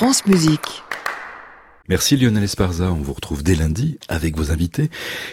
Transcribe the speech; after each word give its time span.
France 0.00 0.24
Musique. 0.24 0.82
Merci 1.90 2.16
Lionel 2.16 2.44
Esparza, 2.44 2.84
on 2.84 3.02
vous 3.02 3.12
retrouve 3.12 3.42
dès 3.42 3.54
lundi 3.54 3.98
avec 4.08 4.34
vos 4.34 4.50
invités. 4.50 4.88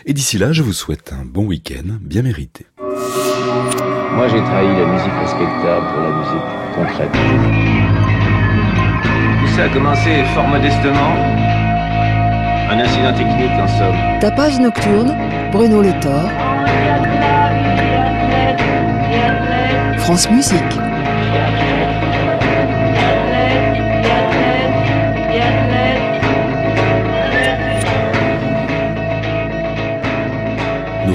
Et 0.06 0.12
d'ici 0.12 0.38
là, 0.38 0.52
je 0.52 0.62
vous 0.62 0.74
souhaite 0.74 1.14
un 1.14 1.24
bon 1.24 1.46
week-end 1.46 1.96
bien 2.02 2.22
mérité. 2.22 2.66
Moi 2.78 4.28
j'ai 4.28 4.42
trahi 4.44 4.68
la 4.68 4.86
musique 4.88 5.14
respectable 5.22 5.88
pour 5.88 6.02
la 6.04 6.12
musique 6.18 6.50
concrète. 6.76 7.14
Tout 9.40 9.56
ça 9.56 9.64
a 9.64 9.70
commencé 9.70 10.26
fort 10.36 10.50
modestement. 10.50 11.16
Un 12.70 12.78
incident 12.78 13.14
technique 13.14 13.52
en 13.52 13.68
somme. 13.70 14.20
Tapage 14.20 14.60
nocturne, 14.60 15.16
Bruno 15.54 15.82
Le 15.82 15.98
Thor. 16.02 16.30
France 20.00 20.30
Musique. 20.30 20.87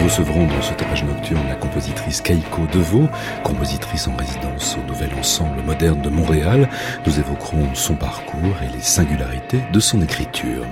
Recevrons 0.03 0.47
dans 0.47 0.63
ce 0.63 0.75
tapage 0.75 1.05
nocturne 1.05 1.47
la 1.49 1.55
compositrice 1.55 2.21
Keiko 2.21 2.67
Deveau, 2.73 3.09
compositrice 3.45 3.82
en 3.93 4.17
résidence 4.17 4.79
au 4.79 4.91
Nouvel 4.91 5.11
Ensemble 5.19 5.61
Moderne 5.63 6.01
de 6.01 6.09
Montréal. 6.09 6.71
Nous 7.07 7.19
évoquerons 7.19 7.75
son 7.75 7.95
parcours 7.95 8.57
et 8.63 8.75
les 8.75 8.83
singularités 8.83 9.61
de 9.71 9.81
son 9.81 10.01
écriture. 10.01 10.65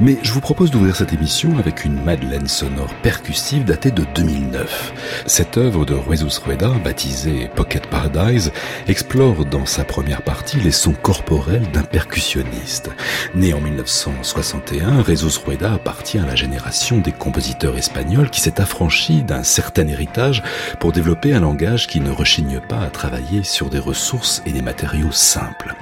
Mais 0.00 0.18
je 0.22 0.32
vous 0.32 0.40
propose 0.40 0.72
d'ouvrir 0.72 0.96
cette 0.96 1.12
émission 1.12 1.56
avec 1.58 1.84
une 1.84 2.02
madeleine 2.02 2.48
sonore 2.48 2.92
percussive 3.02 3.64
datée 3.64 3.92
de 3.92 4.04
2009. 4.16 5.24
Cette 5.26 5.56
œuvre 5.58 5.84
de 5.84 5.96
Jesus 6.10 6.40
Rueda, 6.44 6.70
baptisée 6.82 7.48
Pocket 7.54 7.86
Paradise, 7.86 8.50
explore 8.88 9.44
dans 9.44 9.66
sa 9.66 9.84
première 9.84 10.22
partie 10.22 10.58
les 10.58 10.72
sons 10.72 10.96
corporels 11.00 11.70
d'un 11.70 11.84
percussionniste. 11.84 12.90
Né 13.36 13.54
en 13.54 13.60
1961, 13.60 15.04
Jesus 15.04 15.38
Rueda 15.46 15.72
appartient 15.72 16.18
à 16.18 16.26
la 16.26 16.34
génération 16.34 16.98
des 16.98 17.12
compositeurs 17.12 17.78
espagnols 17.78 18.30
qui 18.30 18.40
s'est 18.40 18.60
affranchi 18.60 19.22
d'un 19.22 19.44
certain 19.44 19.86
héritage 19.86 20.42
pour 20.80 20.90
développer 20.90 21.32
un 21.32 21.40
langage 21.40 21.86
qui 21.86 22.00
ne 22.00 22.10
rechigne 22.10 22.55
pas 22.60 22.80
à 22.80 22.90
travailler 22.90 23.42
sur 23.42 23.68
des 23.68 23.78
ressources 23.78 24.42
et 24.46 24.52
des 24.52 24.62
matériaux 24.62 25.12
simples. 25.12 25.74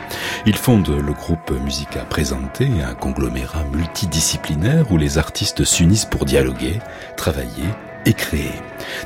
Il 0.47 0.57
fonde 0.57 0.89
le 0.89 1.13
groupe 1.13 1.51
Musica 1.51 2.01
Presente, 2.05 2.61
un 2.61 2.95
conglomérat 2.95 3.65
multidisciplinaire 3.73 4.91
où 4.91 4.97
les 4.97 5.19
artistes 5.19 5.65
s'unissent 5.65 6.05
pour 6.05 6.25
dialoguer, 6.25 6.81
travailler 7.17 7.65
et 8.07 8.13
créer. 8.13 8.53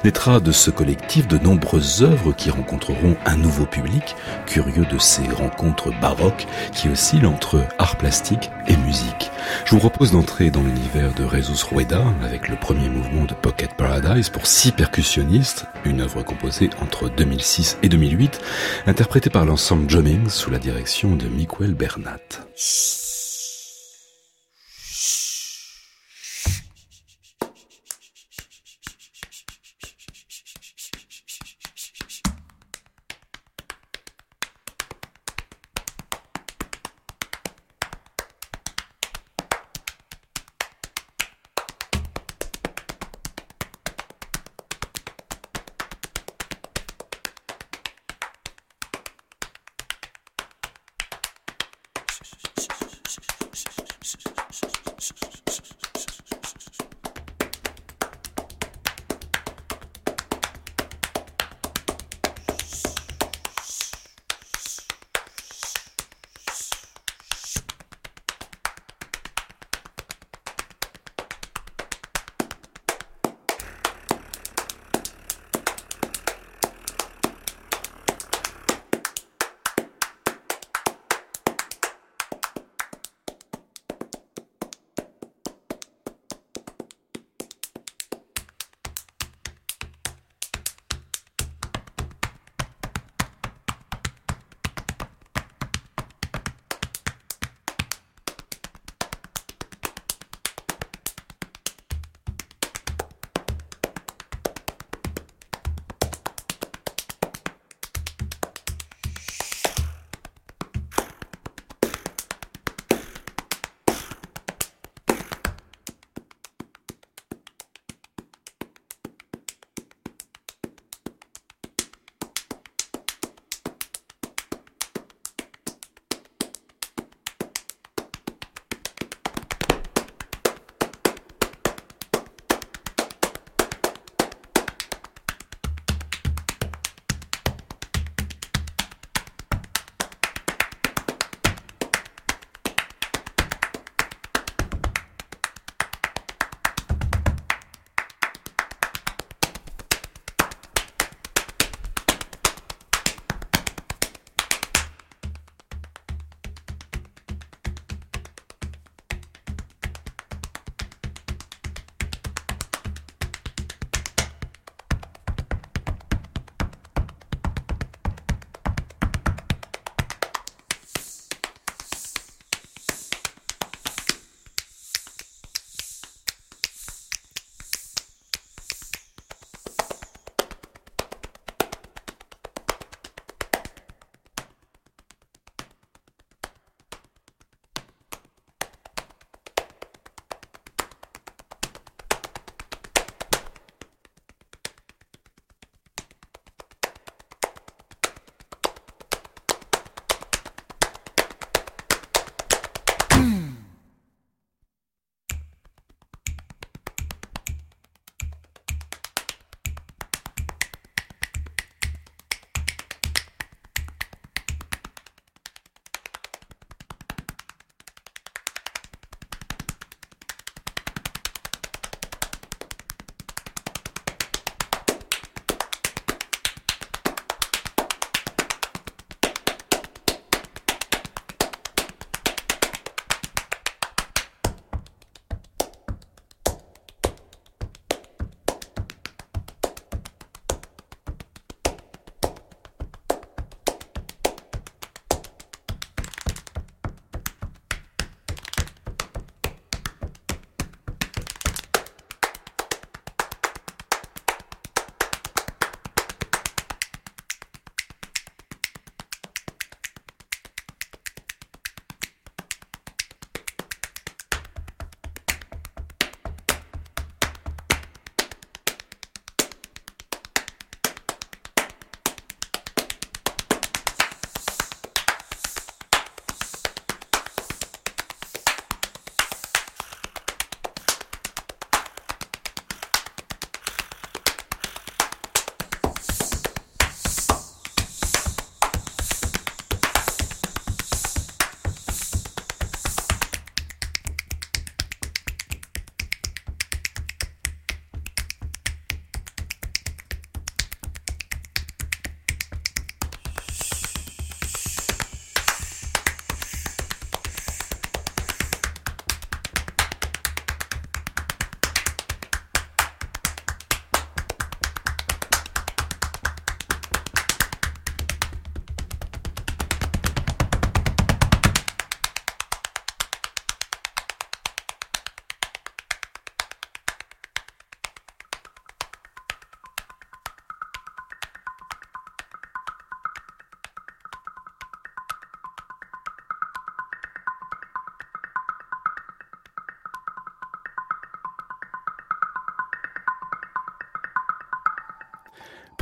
Naîtra 0.05 0.41
de 0.41 0.53
ce 0.53 0.71
collectif 0.71 1.29
de 1.29 1.39
nombreuses 1.39 2.03
œuvres 2.03 2.33
qui 2.33 2.51
rencontreront 2.51 3.17
un 3.27 3.37
nouveau 3.37 3.67
public, 3.67 4.17
curieux 4.47 4.87
de 4.87 4.99
ces 4.99 5.29
rencontres 5.29 5.91
baroques 6.01 6.47
qui 6.73 6.89
oscillent 6.89 7.27
entre 7.27 7.65
art 7.79 7.97
plastique 7.97 8.51
et 8.67 8.77
musique. 8.77 9.31
Je 9.65 9.71
vous 9.73 9.81
propose 9.81 10.13
d'entrer 10.13 10.51
dans 10.51 10.63
l'univers 10.63 11.13
de 11.15 11.29
Jesus 11.29 11.65
Rueda 11.65 12.03
avec 12.25 12.49
le 12.49 12.57
premier 12.57 12.89
mouvement 12.89 13.25
de 13.25 13.35
Pocket 13.35 13.75
Paradise 13.75 14.29
pour 14.29 14.47
six 14.47 14.73
percussionnistes, 14.73 15.67
une 15.85 16.01
œuvre 16.01 16.23
composée 16.23 16.71
entre 16.81 17.09
2006 17.09 17.79
et 17.83 17.89
2008, 17.89 18.41
interprétée 18.87 19.31
par 19.31 19.45
l'ensemble 19.45 19.89
Jumming 19.89 20.29
sous 20.29 20.51
la 20.51 20.59
direction 20.59 21.17
de 21.17 21.27
Miguel 21.27 21.75
Bernat. 21.75 22.19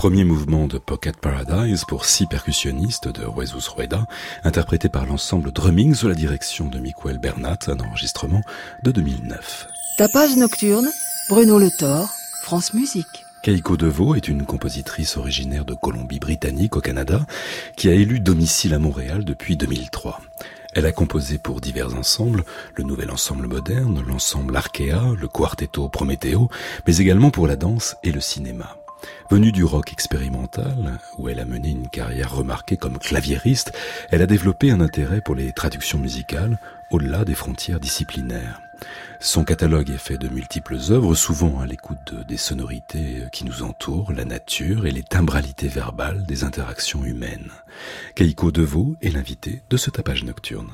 Premier 0.06 0.22
mouvement 0.22 0.68
de 0.68 0.78
Pocket 0.78 1.16
Paradise 1.16 1.84
pour 1.84 2.04
six 2.04 2.26
percussionnistes 2.26 3.08
de 3.08 3.22
Jesus 3.40 3.68
Rueda, 3.68 4.06
interprété 4.44 4.88
par 4.88 5.04
l'ensemble 5.04 5.50
Drumming 5.50 5.96
sous 5.96 6.06
la 6.06 6.14
direction 6.14 6.68
de 6.68 6.78
Miguel 6.78 7.18
Bernat, 7.18 7.58
un 7.66 7.80
enregistrement 7.80 8.40
de 8.84 8.92
2009. 8.92 9.66
Tapage 9.98 10.36
nocturne, 10.36 10.88
Bruno 11.28 11.58
Le 11.58 11.72
Thor, 11.72 12.08
France 12.44 12.72
Musique. 12.72 13.24
Keiko 13.42 13.76
Deveau 13.76 14.14
est 14.14 14.28
une 14.28 14.46
compositrice 14.46 15.16
originaire 15.16 15.64
de 15.64 15.74
Colombie-Britannique 15.74 16.76
au 16.76 16.80
Canada 16.80 17.26
qui 17.76 17.88
a 17.88 17.92
élu 17.92 18.20
domicile 18.20 18.74
à 18.74 18.78
Montréal 18.78 19.24
depuis 19.24 19.56
2003. 19.56 20.20
Elle 20.72 20.86
a 20.86 20.92
composé 20.92 21.38
pour 21.38 21.60
divers 21.60 21.96
ensembles, 21.96 22.44
le 22.76 22.84
nouvel 22.84 23.10
ensemble 23.10 23.48
moderne, 23.48 24.04
l'ensemble 24.06 24.56
Arkea, 24.56 25.16
le 25.18 25.26
quartetto 25.26 25.88
Prométhéo, 25.88 26.48
mais 26.86 26.98
également 26.98 27.30
pour 27.30 27.48
la 27.48 27.56
danse 27.56 27.96
et 28.04 28.12
le 28.12 28.20
cinéma. 28.20 28.76
Venue 29.30 29.52
du 29.52 29.64
rock 29.64 29.92
expérimental, 29.92 30.98
où 31.18 31.28
elle 31.28 31.40
a 31.40 31.44
mené 31.44 31.70
une 31.70 31.88
carrière 31.88 32.34
remarquée 32.34 32.76
comme 32.76 32.98
claviériste, 32.98 33.72
elle 34.10 34.22
a 34.22 34.26
développé 34.26 34.70
un 34.70 34.80
intérêt 34.80 35.20
pour 35.20 35.34
les 35.34 35.52
traductions 35.52 35.98
musicales 35.98 36.58
au-delà 36.90 37.24
des 37.24 37.34
frontières 37.34 37.80
disciplinaires. 37.80 38.60
Son 39.20 39.44
catalogue 39.44 39.90
est 39.90 39.98
fait 39.98 40.18
de 40.18 40.28
multiples 40.28 40.78
œuvres, 40.90 41.14
souvent 41.14 41.60
à 41.60 41.66
l'écoute 41.66 42.14
des 42.28 42.36
sonorités 42.36 43.24
qui 43.32 43.44
nous 43.44 43.62
entourent, 43.62 44.12
la 44.12 44.24
nature 44.24 44.86
et 44.86 44.90
les 44.90 45.02
timbralités 45.02 45.68
verbales 45.68 46.24
des 46.24 46.44
interactions 46.44 47.04
humaines. 47.04 47.50
Keiko 48.14 48.52
Deveau 48.52 48.96
est 49.00 49.10
l'invité 49.10 49.62
de 49.70 49.76
ce 49.76 49.90
tapage 49.90 50.24
nocturne. 50.24 50.70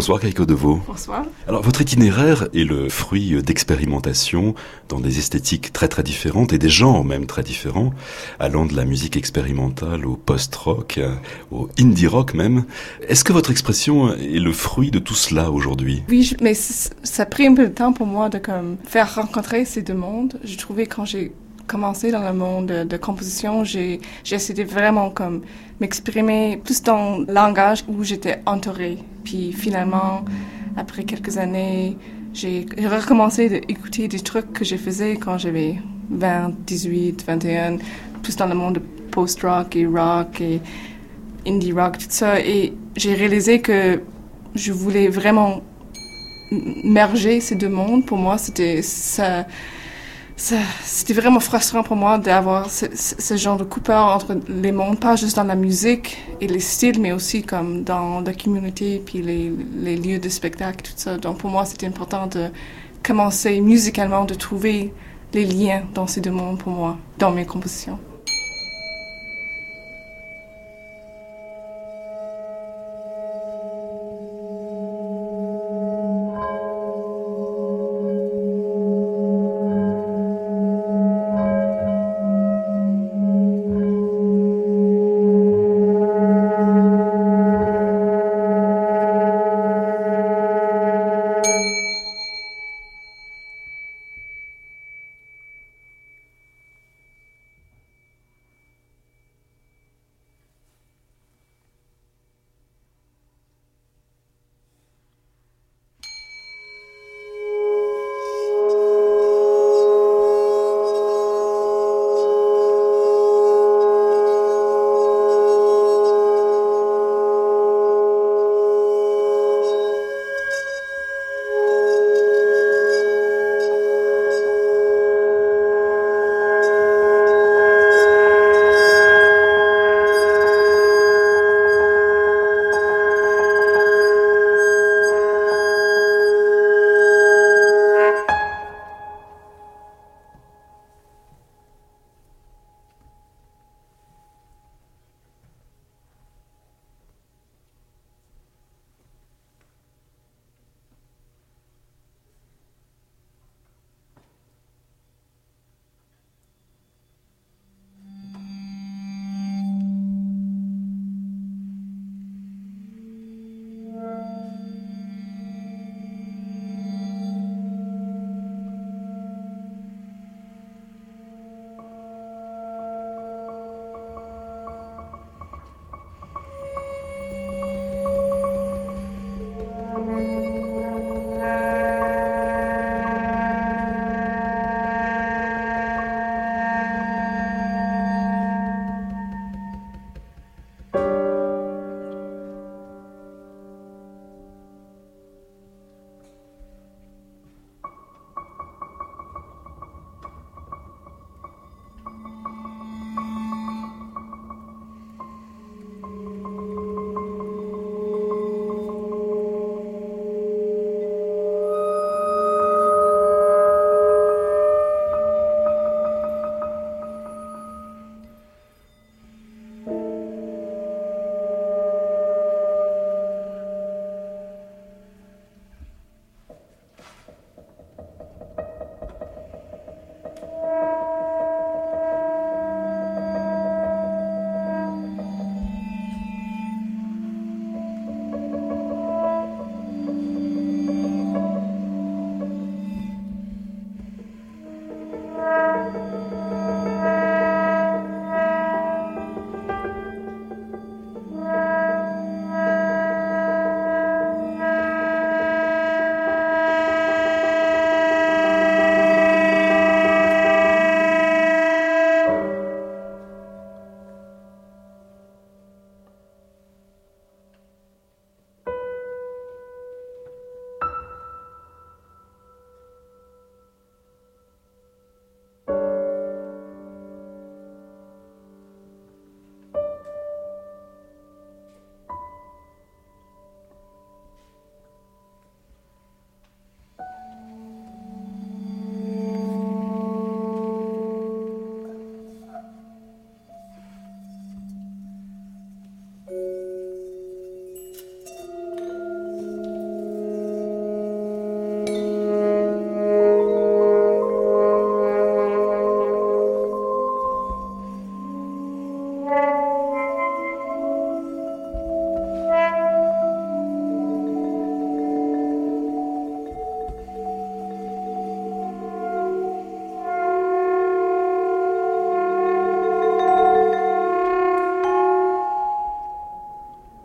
Bonsoir 0.00 0.18
Keiko 0.18 0.46
Deveau. 0.46 0.80
Bonsoir. 0.86 1.26
Alors 1.46 1.60
votre 1.60 1.82
itinéraire 1.82 2.48
est 2.54 2.64
le 2.64 2.88
fruit 2.88 3.42
d'expérimentation 3.42 4.54
dans 4.88 4.98
des 4.98 5.18
esthétiques 5.18 5.74
très 5.74 5.88
très 5.88 6.02
différentes 6.02 6.54
et 6.54 6.58
des 6.58 6.70
genres 6.70 7.04
même 7.04 7.26
très 7.26 7.42
différents, 7.42 7.92
allant 8.38 8.64
de 8.64 8.74
la 8.74 8.86
musique 8.86 9.18
expérimentale 9.18 10.06
au 10.06 10.16
post-rock, 10.16 10.98
au 11.50 11.68
indie 11.78 12.06
rock 12.06 12.32
même. 12.32 12.64
Est-ce 13.06 13.24
que 13.24 13.34
votre 13.34 13.50
expression 13.50 14.14
est 14.14 14.40
le 14.40 14.54
fruit 14.54 14.90
de 14.90 15.00
tout 15.00 15.14
cela 15.14 15.50
aujourd'hui? 15.50 16.02
Oui, 16.08 16.34
mais 16.40 16.54
ça 16.54 17.22
a 17.22 17.26
pris 17.26 17.46
un 17.46 17.54
peu 17.54 17.68
de 17.68 17.74
temps 17.74 17.92
pour 17.92 18.06
moi 18.06 18.30
de 18.30 18.38
comme, 18.38 18.78
faire 18.86 19.16
rencontrer 19.16 19.66
ces 19.66 19.82
deux 19.82 19.92
mondes. 19.92 20.40
J'ai 20.44 20.56
trouvé 20.56 20.86
quand 20.86 21.04
j'ai 21.04 21.30
commencé 21.70 22.10
dans 22.10 22.24
le 22.24 22.32
monde 22.32 22.66
de, 22.66 22.96
composition, 22.96 23.62
j'ai 23.62 24.00
essayé 24.28 24.64
vraiment 24.64 25.08
comme 25.10 25.42
m'exprimer 25.80 26.60
plus 26.64 26.82
dans 26.82 27.18
le 27.18 27.32
langage 27.32 27.84
où 27.86 28.02
j'étais 28.02 28.42
entourée. 28.44 28.98
Puis 29.22 29.52
finalement, 29.52 30.24
après 30.76 31.04
quelques 31.04 31.38
années, 31.38 31.96
j'ai 32.34 32.66
recommencé 32.76 33.48
d'écouter 33.48 34.08
des 34.08 34.18
trucs 34.18 34.52
que 34.52 34.64
je 34.64 34.74
faisais 34.74 35.16
quand 35.16 35.38
j'avais 35.38 35.76
20, 36.10 36.54
18, 36.66 37.24
21, 37.24 37.76
plus 38.20 38.34
dans 38.34 38.46
le 38.46 38.56
monde 38.56 38.74
de 38.74 38.82
post-rock 39.12 39.76
et 39.76 39.86
rock 39.86 40.40
et 40.40 40.60
indie 41.46 41.72
rock, 41.72 41.98
tout 41.98 42.06
ça. 42.08 42.40
Et 42.40 42.74
j'ai 42.96 43.14
réalisé 43.14 43.60
que 43.60 44.02
je 44.56 44.72
voulais 44.72 45.06
vraiment 45.06 45.62
merger 46.82 47.40
ces 47.40 47.54
deux 47.54 47.68
mondes. 47.68 48.04
Pour 48.06 48.18
moi, 48.18 48.38
c'était 48.38 48.82
ça 48.82 49.46
c'était 50.40 51.12
vraiment 51.12 51.38
frustrant 51.38 51.82
pour 51.82 51.96
moi 51.96 52.16
d'avoir 52.16 52.70
ce, 52.70 53.36
genre 53.36 53.58
de 53.58 53.64
coupeur 53.64 54.06
entre 54.06 54.38
les 54.48 54.72
mondes, 54.72 54.98
pas 54.98 55.14
juste 55.14 55.36
dans 55.36 55.44
la 55.44 55.54
musique 55.54 56.16
et 56.40 56.46
les 56.46 56.60
styles, 56.60 56.98
mais 56.98 57.12
aussi 57.12 57.42
comme 57.42 57.84
dans 57.84 58.20
la 58.22 58.32
communauté, 58.32 59.02
puis 59.04 59.20
les, 59.20 59.52
les 59.76 59.96
lieux 59.96 60.18
de 60.18 60.28
spectacle, 60.30 60.82
tout 60.82 60.92
ça. 60.96 61.18
Donc 61.18 61.38
pour 61.38 61.50
moi, 61.50 61.66
c'était 61.66 61.86
important 61.86 62.26
de 62.26 62.48
commencer 63.02 63.60
musicalement, 63.60 64.24
de 64.24 64.34
trouver 64.34 64.94
les 65.34 65.44
liens 65.44 65.82
dans 65.94 66.06
ces 66.06 66.22
deux 66.22 66.30
mondes 66.30 66.58
pour 66.58 66.72
moi, 66.72 66.96
dans 67.18 67.30
mes 67.30 67.44
compositions. 67.44 67.98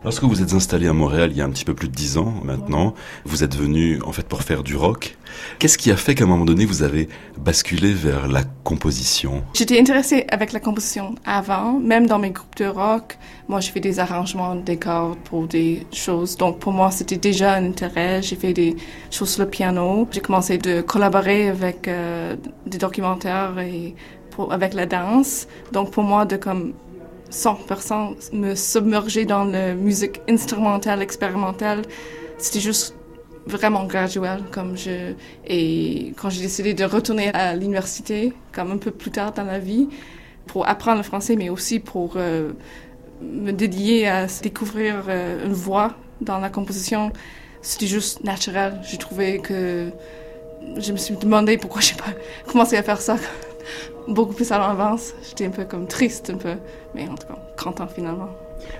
Lorsque 0.06 0.22
vous 0.22 0.40
êtes 0.40 0.52
installé 0.52 0.86
à 0.86 0.92
Montréal 0.92 1.30
il 1.32 1.36
y 1.36 1.40
a 1.40 1.44
un 1.44 1.50
petit 1.50 1.64
peu 1.64 1.74
plus 1.74 1.88
de 1.88 1.92
dix 1.92 2.16
ans 2.16 2.32
maintenant, 2.44 2.94
vous 3.24 3.42
êtes 3.42 3.56
venu 3.56 4.00
en 4.06 4.12
fait 4.12 4.22
pour 4.28 4.42
faire 4.42 4.62
du 4.62 4.76
rock. 4.76 5.16
Qu'est-ce 5.58 5.76
qui 5.76 5.90
a 5.90 5.96
fait 5.96 6.14
qu'à 6.14 6.22
un 6.22 6.28
moment 6.28 6.44
donné 6.44 6.64
vous 6.64 6.84
avez 6.84 7.08
basculé 7.36 7.92
vers 7.92 8.28
la 8.28 8.44
composition? 8.62 9.42
J'étais 9.52 9.80
intéressée 9.80 10.24
avec 10.28 10.52
la 10.52 10.60
composition 10.60 11.16
avant, 11.24 11.80
même 11.80 12.06
dans 12.06 12.20
mes 12.20 12.30
groupes 12.30 12.54
de 12.54 12.66
rock. 12.66 13.18
Moi, 13.48 13.58
j'ai 13.58 13.72
fait 13.72 13.80
des 13.80 13.98
arrangements, 13.98 14.54
des 14.54 14.76
cordes 14.76 15.18
pour 15.24 15.48
des 15.48 15.84
choses. 15.92 16.36
Donc 16.36 16.60
pour 16.60 16.72
moi, 16.72 16.92
c'était 16.92 17.16
déjà 17.16 17.54
un 17.54 17.66
intérêt. 17.66 18.22
J'ai 18.22 18.36
fait 18.36 18.52
des 18.52 18.76
choses 19.10 19.30
sur 19.30 19.42
le 19.42 19.50
piano. 19.50 20.06
J'ai 20.12 20.20
commencé 20.20 20.56
de 20.56 20.82
collaborer 20.82 21.48
avec 21.48 21.88
euh, 21.88 22.36
des 22.64 22.78
documentaires 22.78 23.58
et 23.58 23.96
avec 24.50 24.74
la 24.74 24.86
danse. 24.86 25.48
Donc 25.72 25.90
pour 25.90 26.04
moi, 26.04 26.26
de 26.26 26.36
comme 26.36 26.74
100% 27.30 28.34
me 28.34 28.54
submerger 28.54 29.24
dans 29.24 29.44
la 29.44 29.74
musique 29.74 30.20
instrumentale, 30.28 31.02
expérimentale. 31.02 31.82
C'était 32.38 32.60
juste 32.60 32.94
vraiment 33.46 33.84
graduel. 33.84 34.42
Comme 34.50 34.76
je, 34.76 35.14
et 35.46 36.12
quand 36.16 36.30
j'ai 36.30 36.42
décidé 36.42 36.74
de 36.74 36.84
retourner 36.84 37.32
à 37.32 37.54
l'université, 37.54 38.32
comme 38.52 38.72
un 38.72 38.78
peu 38.78 38.90
plus 38.90 39.10
tard 39.10 39.32
dans 39.32 39.44
la 39.44 39.58
vie, 39.58 39.88
pour 40.46 40.68
apprendre 40.68 40.98
le 40.98 41.02
français, 41.02 41.36
mais 41.36 41.48
aussi 41.48 41.80
pour 41.80 42.14
euh, 42.16 42.52
me 43.22 43.52
dédier 43.52 44.08
à 44.08 44.26
découvrir 44.42 45.04
euh, 45.08 45.44
une 45.44 45.52
voix 45.52 45.94
dans 46.20 46.38
la 46.38 46.50
composition, 46.50 47.12
c'était 47.62 47.86
juste 47.86 48.22
naturel. 48.24 48.80
J'ai 48.88 48.98
trouvé 48.98 49.38
que 49.38 49.90
je 50.78 50.92
me 50.92 50.96
suis 50.96 51.16
demandé 51.16 51.58
pourquoi 51.58 51.80
j'ai 51.80 51.94
pas 51.94 52.12
commencé 52.46 52.76
à 52.76 52.82
faire 52.82 53.00
ça 53.00 53.16
beaucoup 54.08 54.34
plus 54.34 54.50
à 54.52 54.58
l'avance. 54.58 55.12
J'étais 55.28 55.46
un 55.46 55.50
peu 55.50 55.64
comme 55.64 55.86
triste, 55.86 56.30
un 56.30 56.38
peu, 56.38 56.54
mais 56.94 57.08
en 57.08 57.14
tout 57.14 57.26
cas, 57.26 57.38
content 57.56 57.86
finalement. 57.86 58.28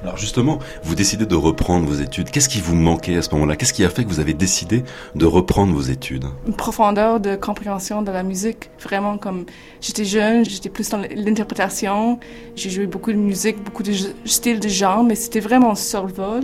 Alors 0.02 0.16
justement, 0.16 0.58
vous 0.82 0.94
décidez 0.94 1.26
de 1.26 1.34
reprendre 1.34 1.86
vos 1.86 1.94
études. 1.94 2.30
Qu'est-ce 2.30 2.48
qui 2.48 2.60
vous 2.60 2.74
manquait 2.74 3.16
à 3.16 3.22
ce 3.22 3.30
moment-là? 3.34 3.56
Qu'est-ce 3.56 3.72
qui 3.72 3.84
a 3.84 3.90
fait 3.90 4.04
que 4.04 4.08
vous 4.08 4.20
avez 4.20 4.34
décidé 4.34 4.84
de 5.14 5.26
reprendre 5.26 5.72
vos 5.74 5.82
études? 5.82 6.24
Une 6.46 6.54
profondeur 6.54 7.20
de 7.20 7.36
compréhension 7.36 8.02
de 8.02 8.10
la 8.10 8.22
musique. 8.22 8.70
Vraiment 8.80 9.18
comme 9.18 9.44
j'étais 9.80 10.04
jeune, 10.04 10.44
j'étais 10.44 10.70
plus 10.70 10.88
dans 10.88 11.02
l'interprétation. 11.14 12.18
J'ai 12.56 12.70
joué 12.70 12.86
beaucoup 12.86 13.12
de 13.12 13.18
musique, 13.18 13.62
beaucoup 13.62 13.82
de 13.82 13.92
styles 14.24 14.60
de 14.60 14.68
genre, 14.68 15.04
mais 15.04 15.14
c'était 15.14 15.40
vraiment 15.40 15.74
sur 15.74 16.04
le 16.06 16.12
vol. 16.12 16.42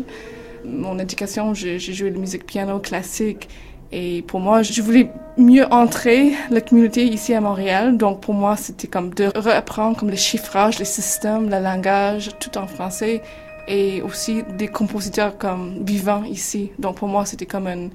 Mon 0.65 0.99
éducation, 0.99 1.55
j'ai 1.55 1.79
joué 1.79 2.11
de 2.11 2.19
musique 2.19 2.47
piano 2.47 2.79
classique 2.79 3.49
et 3.93 4.23
pour 4.23 4.41
moi, 4.41 4.63
je 4.63 4.81
voulais 4.81 5.11
mieux 5.37 5.67
entrer 5.71 6.33
la 6.51 6.63
communauté 6.63 7.05
ici 7.05 7.35
à 7.35 7.41
Montréal. 7.41 7.99
Donc 7.99 8.21
pour 8.21 8.33
moi, 8.33 8.57
c'était 8.57 8.89
comme 8.89 9.13
de 9.13 9.31
reapprendre 9.37 9.99
comme 9.99 10.09
les 10.09 10.17
chiffrages, 10.17 10.79
les 10.79 10.87
systèmes, 10.87 11.51
le 11.51 11.61
langage, 11.63 12.31
tout 12.41 12.57
en 12.57 12.67
français. 12.67 13.23
Et 13.69 14.03
aussi 14.03 14.43
des 14.59 14.67
compositeurs 14.67 15.39
comme 15.39 15.85
vivants 15.85 16.25
ici. 16.25 16.71
Donc 16.79 16.97
pour 16.97 17.07
moi, 17.07 17.27
c'était 17.27 17.47
comme 17.47 17.69
une 17.69 17.91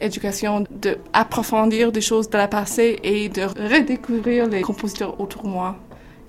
éducation 0.00 0.64
de 0.70 0.96
approfondir 1.12 1.92
des 1.92 2.00
choses 2.00 2.30
de 2.30 2.38
la 2.38 2.48
passé 2.48 2.98
et 3.02 3.28
de 3.28 3.42
redécouvrir 3.42 4.48
les 4.48 4.62
compositeurs 4.62 5.20
autour 5.20 5.42
de 5.42 5.48
moi 5.48 5.76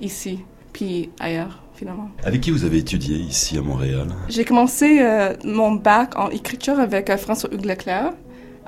ici, 0.02 0.40
puis 0.74 1.10
ailleurs. 1.20 1.60
Finalement. 1.74 2.12
Avec 2.24 2.42
qui 2.42 2.52
vous 2.52 2.64
avez 2.64 2.78
étudié 2.78 3.16
ici 3.16 3.58
à 3.58 3.62
Montréal? 3.64 4.08
J'ai 4.30 4.46
commencé 4.46 5.00
euh, 5.02 5.34
mon 5.44 5.72
bac 5.72 6.16
en 6.16 6.30
écriture 6.30 6.80
avec 6.80 7.10
euh, 7.10 7.18
François 7.18 7.52
Hugues 7.52 7.66
Leclerc. 7.66 8.12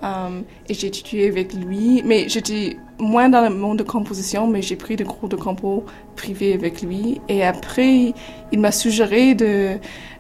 Um, 0.04 0.44
et 0.68 0.74
j'ai 0.74 0.88
étudié 0.88 1.30
avec 1.30 1.54
lui, 1.54 2.02
mais 2.04 2.28
j'étais 2.28 2.78
moins 3.00 3.30
dans 3.30 3.42
le 3.42 3.50
monde 3.50 3.80
de 3.80 3.84
composition, 3.84 4.48
mais 4.48 4.62
j'ai 4.62 4.76
pris 4.76 4.98
des 4.98 5.06
cours 5.06 5.30
de 5.30 5.38
compo 5.38 5.86
privés 6.18 6.54
avec 6.54 6.82
lui. 6.82 7.22
Et 7.30 7.44
après, 7.44 8.14
il 8.52 8.60
m'a 8.60 8.74
suggéré 8.74 9.34
de, 9.34 9.78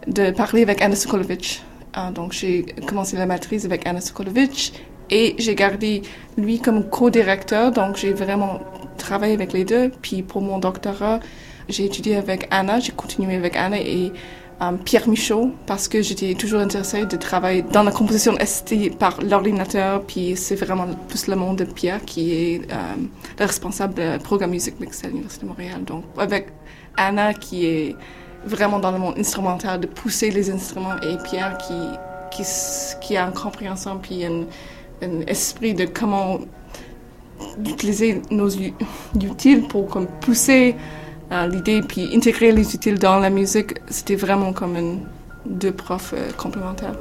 de 0.07 0.31
parler 0.31 0.61
avec 0.61 0.81
Anna 0.81 0.95
Sokolovic. 0.95 1.61
Uh, 1.97 2.11
donc 2.13 2.31
j'ai 2.31 2.63
commencé 2.87 3.17
la 3.17 3.25
matrice 3.25 3.65
avec 3.65 3.85
Anna 3.85 3.99
Sokolovic 3.99 4.73
et 5.09 5.35
j'ai 5.37 5.53
gardé 5.53 6.01
lui 6.37 6.59
comme 6.59 6.89
co-directeur, 6.89 7.71
donc 7.71 7.97
j'ai 7.97 8.13
vraiment 8.13 8.61
travaillé 8.97 9.33
avec 9.33 9.51
les 9.51 9.65
deux. 9.65 9.91
Puis 10.01 10.23
pour 10.23 10.41
mon 10.41 10.59
doctorat, 10.59 11.19
j'ai 11.67 11.85
étudié 11.85 12.15
avec 12.15 12.47
Anna, 12.51 12.79
j'ai 12.79 12.93
continué 12.93 13.35
avec 13.35 13.55
Anna 13.57 13.79
et 13.79 14.07
euh, 14.07 14.09
Pierre 14.85 15.07
Michaud 15.07 15.51
parce 15.65 15.87
que 15.87 16.01
j'étais 16.01 16.33
toujours 16.35 16.61
intéressée 16.61 17.05
de 17.05 17.17
travailler 17.17 17.61
dans 17.63 17.83
la 17.83 17.91
composition 17.91 18.35
ST 18.43 18.97
par 18.97 19.21
l'ordinateur. 19.21 20.01
Puis 20.03 20.35
c'est 20.35 20.55
vraiment 20.55 20.87
plus 21.07 21.27
le 21.27 21.35
monde 21.35 21.57
de 21.57 21.65
Pierre 21.65 22.03
qui 22.05 22.33
est 22.33 22.71
euh, 22.71 22.95
le 23.39 23.45
responsable 23.45 23.95
de 23.95 24.17
programme 24.17 24.51
musique 24.51 24.79
mixte 24.79 25.05
à 25.05 25.07
l'Université 25.07 25.43
de 25.45 25.49
Montréal. 25.49 25.83
Donc 25.85 26.03
avec 26.17 26.49
Anna 26.97 27.33
qui 27.33 27.65
est 27.65 27.95
vraiment 28.45 28.79
dans 28.79 28.91
le 28.91 28.99
monde 28.99 29.15
instrumental, 29.17 29.79
de 29.79 29.87
pousser 29.87 30.29
les 30.29 30.49
instruments 30.51 30.99
et 31.01 31.17
Pierre 31.29 31.57
qui, 31.57 31.73
qui, 32.31 32.43
qui 33.01 33.17
a 33.17 33.25
une 33.25 33.33
compréhension 33.33 33.99
puis 34.01 34.25
un, 34.25 34.43
un 35.01 35.21
esprit 35.27 35.73
de 35.73 35.85
comment 35.85 36.39
utiliser 37.65 38.21
nos 38.31 38.49
utiles 39.15 39.67
pour 39.67 39.87
comme, 39.87 40.07
pousser 40.07 40.75
l'idée, 41.49 41.81
puis 41.81 42.09
intégrer 42.15 42.51
les 42.51 42.75
utiles 42.75 42.99
dans 42.99 43.19
la 43.19 43.29
musique, 43.29 43.75
c'était 43.89 44.15
vraiment 44.15 44.53
comme 44.53 44.75
une, 44.75 44.99
deux 45.45 45.71
profs 45.71 46.13
euh, 46.13 46.31
complémentaires. 46.37 46.95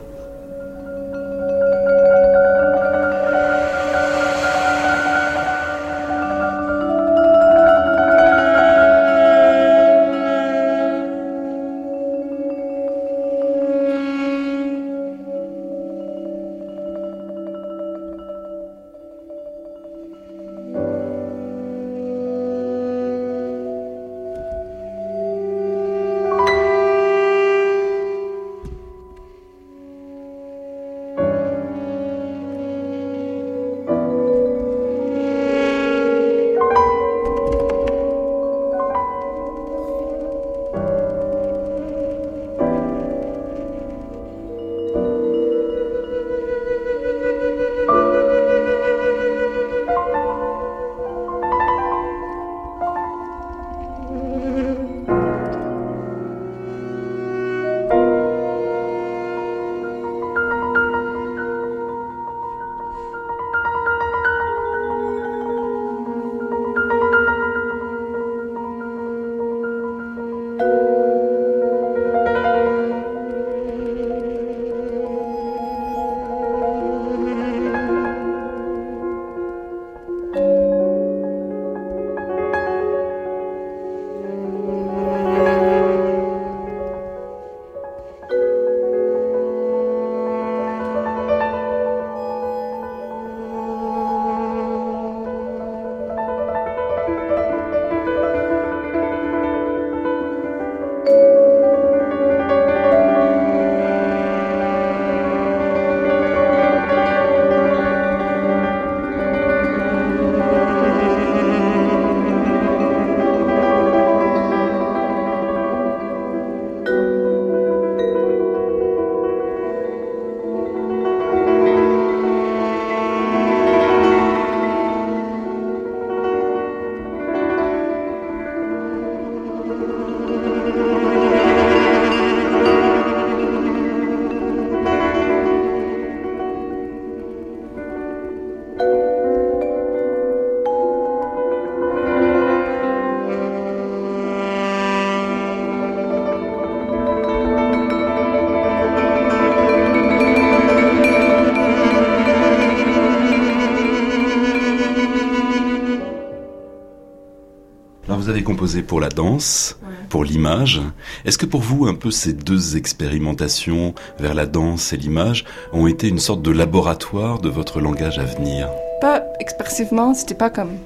Pour 158.80 159.00
la 159.00 159.11
danse, 159.11 159.76
pour 160.08 160.24
l'image. 160.24 160.80
Est-ce 161.26 161.37
que 161.37 161.44
pour 161.44 161.61
vous, 161.61 161.87
un 161.87 161.94
peu 161.94 162.11
ces 162.11 162.32
deux 162.32 162.76
expérimentations 162.78 163.94
vers 164.18 164.32
la 164.32 164.46
danse 164.46 164.94
et 164.94 164.96
l'image 164.96 165.44
ont 165.74 165.87
été 165.87 166.08
une 166.08 166.18
sorte 166.18 166.40
de 166.40 166.50
laboratoire 166.50 167.40
de 167.40 167.50
votre 167.50 167.80
langage 167.80 168.18
à 168.18 168.24
venir? 168.24 168.70
Pas 169.02 169.22
expressivement, 169.40 170.14
c'était 170.14 170.35
pas 170.35 170.48
comme 170.48 170.78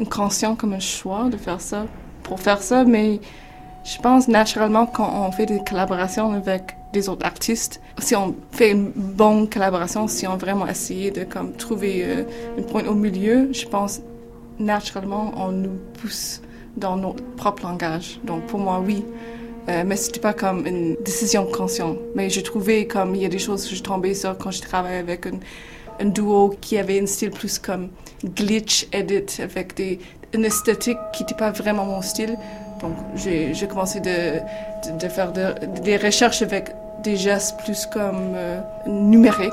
inconscient 0.00 0.56
comme 0.56 0.74
un 0.74 0.80
choix 0.80 1.28
de 1.30 1.36
faire 1.36 1.60
ça 1.60 1.86
pour 2.22 2.40
faire 2.40 2.62
ça, 2.62 2.84
mais 2.84 3.20
je 3.84 3.98
pense 3.98 4.28
naturellement 4.28 4.86
quand 4.86 5.26
on 5.26 5.32
fait 5.32 5.46
des 5.46 5.60
collaborations 5.64 6.32
avec 6.32 6.76
des 6.92 7.08
autres 7.08 7.24
artistes, 7.24 7.80
si 7.98 8.14
on 8.14 8.34
fait 8.52 8.72
une 8.72 8.90
bonne 8.94 9.48
collaboration, 9.48 10.06
si 10.08 10.26
on 10.26 10.36
vraiment 10.36 10.66
essayé 10.66 11.10
de 11.10 11.24
comme 11.24 11.52
trouver 11.52 12.04
euh, 12.04 12.24
un 12.58 12.62
point 12.62 12.84
au 12.86 12.94
milieu, 12.94 13.52
je 13.52 13.66
pense 13.66 14.00
naturellement 14.58 15.32
on 15.36 15.52
nous 15.52 15.78
pousse 16.00 16.42
dans 16.76 16.96
notre 16.96 17.22
propre 17.36 17.64
langage. 17.64 18.20
Donc 18.24 18.46
pour 18.46 18.58
moi 18.58 18.82
oui, 18.84 19.04
euh, 19.68 19.84
mais 19.86 19.96
c'était 19.96 20.20
pas 20.20 20.32
comme 20.32 20.66
une 20.66 20.96
décision 21.04 21.46
consciente. 21.46 21.98
Mais 22.14 22.30
j'ai 22.30 22.42
trouvé 22.42 22.86
comme 22.86 23.14
il 23.14 23.22
y 23.22 23.26
a 23.26 23.28
des 23.28 23.38
choses 23.38 23.68
que 23.68 23.74
je 23.74 23.82
tombais 23.82 24.14
sur 24.14 24.36
quand 24.38 24.50
je 24.50 24.60
travaillais 24.60 24.98
avec 24.98 25.26
un, 25.26 25.38
duo 26.04 26.56
qui 26.60 26.78
avait 26.78 27.00
un 27.00 27.06
style 27.06 27.30
plus 27.30 27.58
comme 27.58 27.90
glitch 28.24 28.88
edit 28.92 29.40
avec 29.40 29.76
des 29.76 30.00
une 30.34 30.44
esthétique 30.44 30.98
qui 31.12 31.22
n'était 31.22 31.34
pas 31.34 31.50
vraiment 31.50 31.84
mon 31.84 32.02
style. 32.02 32.36
Donc, 32.80 32.94
j'ai 33.14 33.68
commencé 33.68 34.00
de, 34.00 34.40
de, 34.98 35.08
faire 35.08 35.32
des 35.32 35.96
recherches 35.96 36.42
avec 36.42 36.70
des 37.04 37.16
gestes 37.16 37.56
plus 37.64 37.86
comme 37.86 38.32
euh, 38.34 38.60
numériques, 38.86 39.52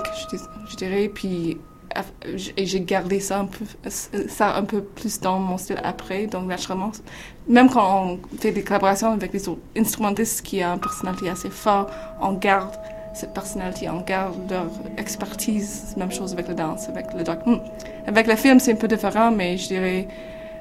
je, 0.69 0.75
dirais, 0.75 1.11
puis 1.13 1.57
et 2.57 2.65
j'ai 2.65 2.81
gardé 2.81 3.19
ça 3.19 3.39
un 3.39 4.63
peu 4.63 4.81
plus 4.81 5.19
dans 5.19 5.39
mon 5.39 5.57
style 5.57 5.79
après 5.83 6.27
donc 6.27 6.47
naturellement 6.47 6.91
même 7.47 7.69
quand 7.69 8.03
on 8.05 8.19
fait 8.37 8.51
des 8.51 8.63
collaborations 8.63 9.11
avec 9.11 9.31
des 9.31 9.49
autres 9.49 9.61
instrumentistes 9.75 10.43
qui 10.43 10.63
ont 10.63 10.73
une 10.73 10.79
personnalité 10.79 11.29
assez 11.29 11.49
forte 11.49 11.91
on 12.21 12.33
garde 12.33 12.75
cette 13.13 13.33
personnalité 13.33 13.89
on 13.89 14.01
garde 14.01 14.35
leur 14.49 14.67
expertise 14.97 15.95
même 15.97 16.11
chose 16.11 16.33
avec 16.33 16.47
la 16.47 16.53
danse 16.53 16.87
avec 16.89 17.13
le 17.13 17.23
doc 17.23 17.39
hmm. 17.45 17.57
avec 18.05 18.27
le 18.27 18.35
film 18.35 18.59
c'est 18.59 18.73
un 18.73 18.75
peu 18.75 18.87
différent 18.87 19.31
mais 19.31 19.57
je 19.57 19.67
dirais 19.67 20.07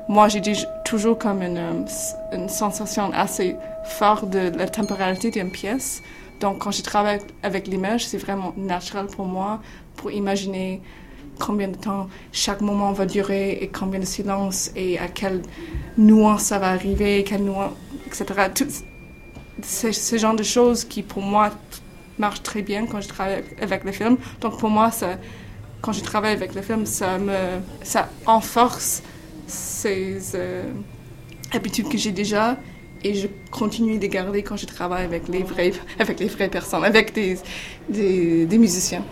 moi, 0.08 0.28
j'ai 0.28 0.40
toujours 0.86 1.18
comme 1.18 1.42
une, 1.42 1.58
euh, 1.58 1.84
une, 2.32 2.48
sensation 2.48 3.12
assez 3.12 3.56
forte 3.84 4.30
de 4.30 4.50
la 4.56 4.66
temporalité 4.66 5.30
d'une 5.30 5.50
pièce. 5.50 6.02
Donc, 6.40 6.60
quand 6.60 6.70
je 6.70 6.82
travaille 6.82 7.20
avec 7.42 7.66
l'image, 7.66 8.06
c'est 8.06 8.16
vraiment 8.16 8.54
naturel 8.56 9.06
pour 9.06 9.26
moi 9.26 9.60
pour 9.96 10.10
imaginer 10.10 10.80
combien 11.38 11.68
de 11.68 11.76
temps 11.76 12.08
chaque 12.32 12.60
moment 12.60 12.92
va 12.92 13.06
durer 13.06 13.58
et 13.60 13.68
combien 13.68 14.00
de 14.00 14.04
silence 14.04 14.70
et 14.76 14.98
à 14.98 15.08
quelle 15.08 15.42
nuance 15.96 16.44
ça 16.44 16.58
va 16.58 16.68
arriver, 16.68 17.24
quelle 17.24 17.44
nuance, 17.44 17.72
etc. 18.06 18.24
Tout 18.54 18.66
ce 19.62 20.16
genre 20.18 20.34
de 20.34 20.42
choses 20.42 20.84
qui, 20.84 21.02
pour 21.02 21.22
moi, 21.22 21.50
marchent 22.18 22.42
très 22.42 22.62
bien 22.62 22.86
quand 22.86 23.00
je 23.00 23.08
travaille 23.08 23.44
avec 23.60 23.84
le 23.84 23.92
film. 23.92 24.16
Donc, 24.40 24.58
pour 24.58 24.70
moi, 24.70 24.90
ça, 24.90 25.18
quand 25.80 25.92
je 25.92 26.02
travaille 26.02 26.32
avec 26.32 26.54
le 26.54 26.62
film, 26.62 26.86
ça 26.86 27.18
me, 27.18 27.60
ça 27.82 28.08
enforce 28.26 29.02
ces 29.46 30.18
euh, 30.34 30.64
habitudes 31.52 31.88
que 31.88 31.98
j'ai 31.98 32.12
déjà 32.12 32.56
et 33.04 33.14
je 33.14 33.28
continue 33.50 33.98
de 33.98 34.06
garder 34.06 34.42
quand 34.42 34.56
je 34.56 34.66
travaille 34.66 35.04
avec 35.04 35.28
les 35.28 35.42
vraies, 35.42 35.72
avec 35.98 36.18
les 36.20 36.26
vraies 36.26 36.48
personnes, 36.48 36.84
avec 36.84 37.14
des, 37.14 37.38
des 37.88 38.58
musiciens. 38.58 39.04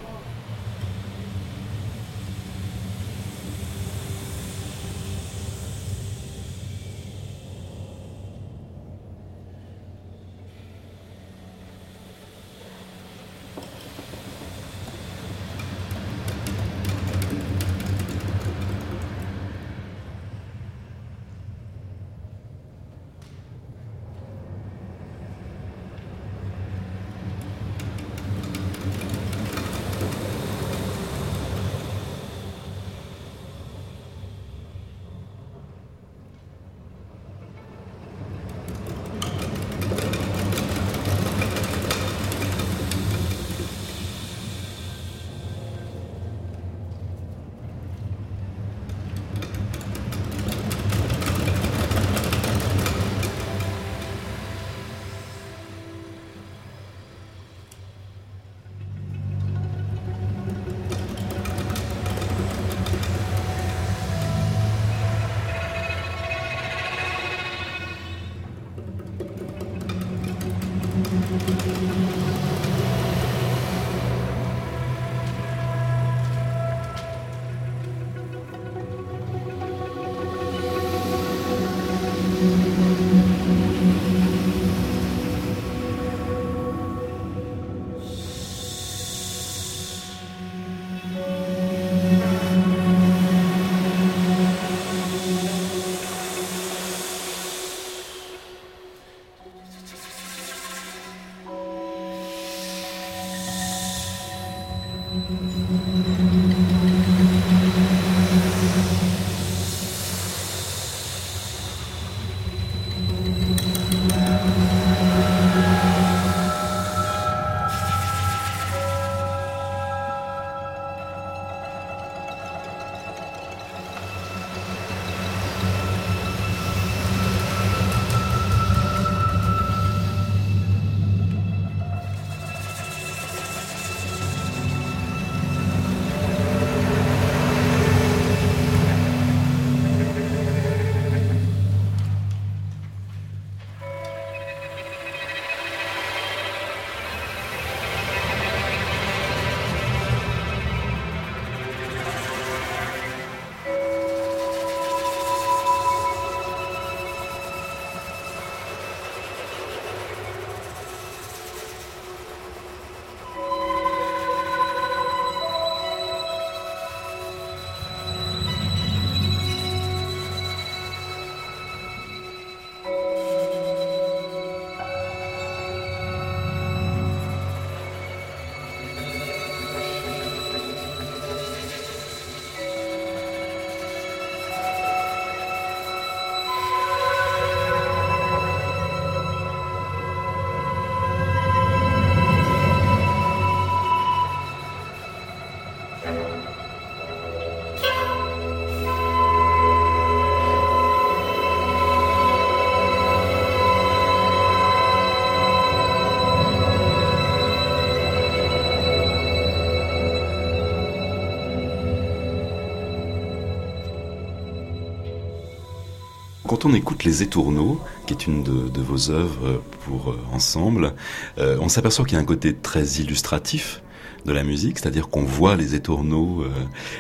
On 216.67 216.75
écoute 216.75 217.05
Les 217.05 217.23
Étourneaux, 217.23 217.79
qui 218.07 218.13
est 218.13 218.27
une 218.27 218.43
de, 218.43 218.81
vos 218.81 219.11
œuvres 219.13 219.63
pour 219.85 220.11
euh, 220.11 220.19
ensemble, 220.33 220.95
euh, 221.39 221.57
on 221.61 221.69
s'aperçoit 221.69 222.05
qu'il 222.05 222.15
y 222.15 222.19
a 222.19 222.21
un 222.21 222.27
côté 222.27 222.55
très 222.55 222.85
illustratif 222.85 223.83
de 224.25 224.33
la 224.33 224.43
musique, 224.43 224.81
c'est-à-dire 224.81 225.09
qu'on 225.09 225.23
voit 225.23 225.55
les 225.55 225.77
étourneaux, 225.77 226.43
euh, 226.43 226.49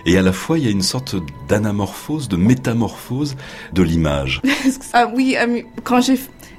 et 0.04 0.16
à 0.16 0.22
la 0.22 0.32
fois 0.32 0.58
il 0.58 0.64
y 0.64 0.68
a 0.68 0.70
une 0.70 0.82
sorte 0.82 1.16
d'anamorphose, 1.48 2.28
de 2.28 2.36
métamorphose 2.36 3.34
de 3.72 3.82
l'image. 3.82 4.40
ah 4.92 5.10
oui, 5.12 5.36
quand 5.82 6.00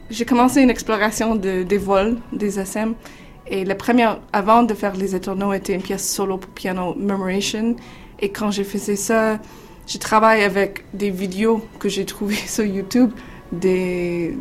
j'ai 0.09 0.25
commencé 0.25 0.61
une 0.61 0.69
exploration 0.69 1.35
de, 1.35 1.63
des 1.63 1.77
vols, 1.77 2.17
des 2.33 2.59
SM, 2.59 2.93
et 3.49 3.63
la 3.63 3.75
première, 3.75 4.19
avant 4.33 4.63
de 4.63 4.73
faire 4.73 4.97
les 4.97 5.15
étourneaux, 5.15 5.53
était 5.53 5.73
une 5.73 5.81
pièce 5.81 6.05
solo 6.05 6.37
pour 6.37 6.51
piano, 6.51 6.93
Memoration, 6.99 7.77
et 8.19 8.33
quand 8.33 8.51
j'ai 8.51 8.65
fait 8.65 8.97
ça, 8.97 9.39
je 9.87 9.97
travaille 9.97 10.43
avec 10.43 10.83
des 10.93 11.09
vidéos 11.09 11.65
que 11.79 11.89
j'ai 11.89 12.05
trouvées 12.05 12.35
sur 12.47 12.65
YouTube 12.65 13.11
des, 13.51 14.37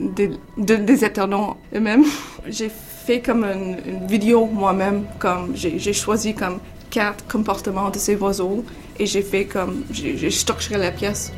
des, 0.00 0.30
des, 0.58 1.04
éternels 1.04 1.54
eux-mêmes. 1.74 2.04
J'ai 2.48 2.68
fait 2.68 3.20
comme 3.20 3.44
une, 3.44 4.06
vidéo 4.06 4.46
moi-même, 4.46 5.04
comme 5.18 5.52
j'ai 5.54 5.92
choisi 5.92 6.34
comme 6.34 6.58
quatre 6.90 7.26
comportements 7.26 7.90
de 7.90 7.98
ces 7.98 8.16
oiseaux 8.16 8.64
et 8.98 9.06
j'ai 9.06 9.22
fait 9.22 9.46
comme, 9.46 9.84
j'ai 9.92 10.30
structuré 10.30 10.78
la 10.78 10.90
pièce 10.90 11.32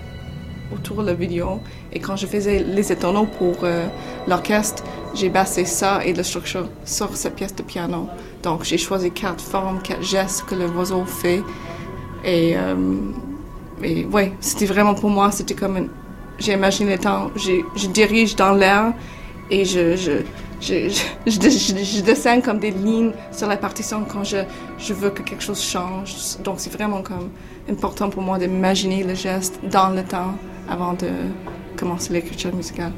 autour 0.72 1.02
de 1.02 1.08
la 1.08 1.14
vidéo. 1.14 1.60
Et 1.92 2.00
quand 2.00 2.16
je 2.16 2.26
faisais 2.26 2.64
les 2.64 2.90
éternels 2.90 3.28
pour 3.38 3.58
euh, 3.62 3.86
l'orchestre, 4.26 4.82
j'ai 5.14 5.28
basé 5.28 5.64
ça 5.66 6.04
et 6.04 6.12
la 6.12 6.24
structure 6.24 6.68
sur 6.84 7.14
cette 7.16 7.36
pièce 7.36 7.54
de 7.54 7.62
piano. 7.62 8.08
Donc 8.42 8.64
j'ai 8.64 8.78
choisi 8.78 9.10
quatre 9.10 9.44
formes, 9.44 9.80
quatre 9.82 10.02
gestes 10.02 10.44
que 10.46 10.54
le 10.54 10.66
oiseau 10.68 11.04
fait 11.04 11.42
et, 12.24 12.56
euh, 12.56 12.74
ouais, 14.10 14.32
c'était 14.40 14.66
vraiment 14.66 14.94
pour 14.94 15.10
moi, 15.10 15.30
c'était 15.30 15.54
comme 15.54 15.88
j'ai 16.38 16.54
imaginé 16.54 16.92
le 16.92 16.98
temps, 16.98 17.30
je 17.36 17.86
dirige 17.86 18.34
dans 18.34 18.52
l'air 18.52 18.92
et 19.50 19.64
je, 19.64 19.96
je, 19.96 20.12
je, 20.60 20.88
je, 21.26 22.00
dessine 22.00 22.42
comme 22.42 22.58
des 22.58 22.70
lignes 22.70 23.12
sur 23.30 23.46
la 23.46 23.56
partition 23.56 24.04
quand 24.04 24.24
je, 24.24 24.38
je 24.78 24.94
veux 24.94 25.10
que 25.10 25.22
quelque 25.22 25.42
chose 25.42 25.62
change. 25.62 26.14
Donc 26.42 26.56
c'est 26.58 26.72
vraiment 26.72 27.02
comme 27.02 27.30
important 27.68 28.08
pour 28.10 28.22
moi 28.22 28.38
d'imaginer 28.38 29.04
le 29.04 29.14
geste 29.14 29.60
dans 29.70 29.90
le 29.90 30.02
temps 30.02 30.34
avant 30.68 30.94
de 30.94 31.08
commencer 31.76 32.12
l'écriture 32.12 32.54
musicale. 32.54 32.92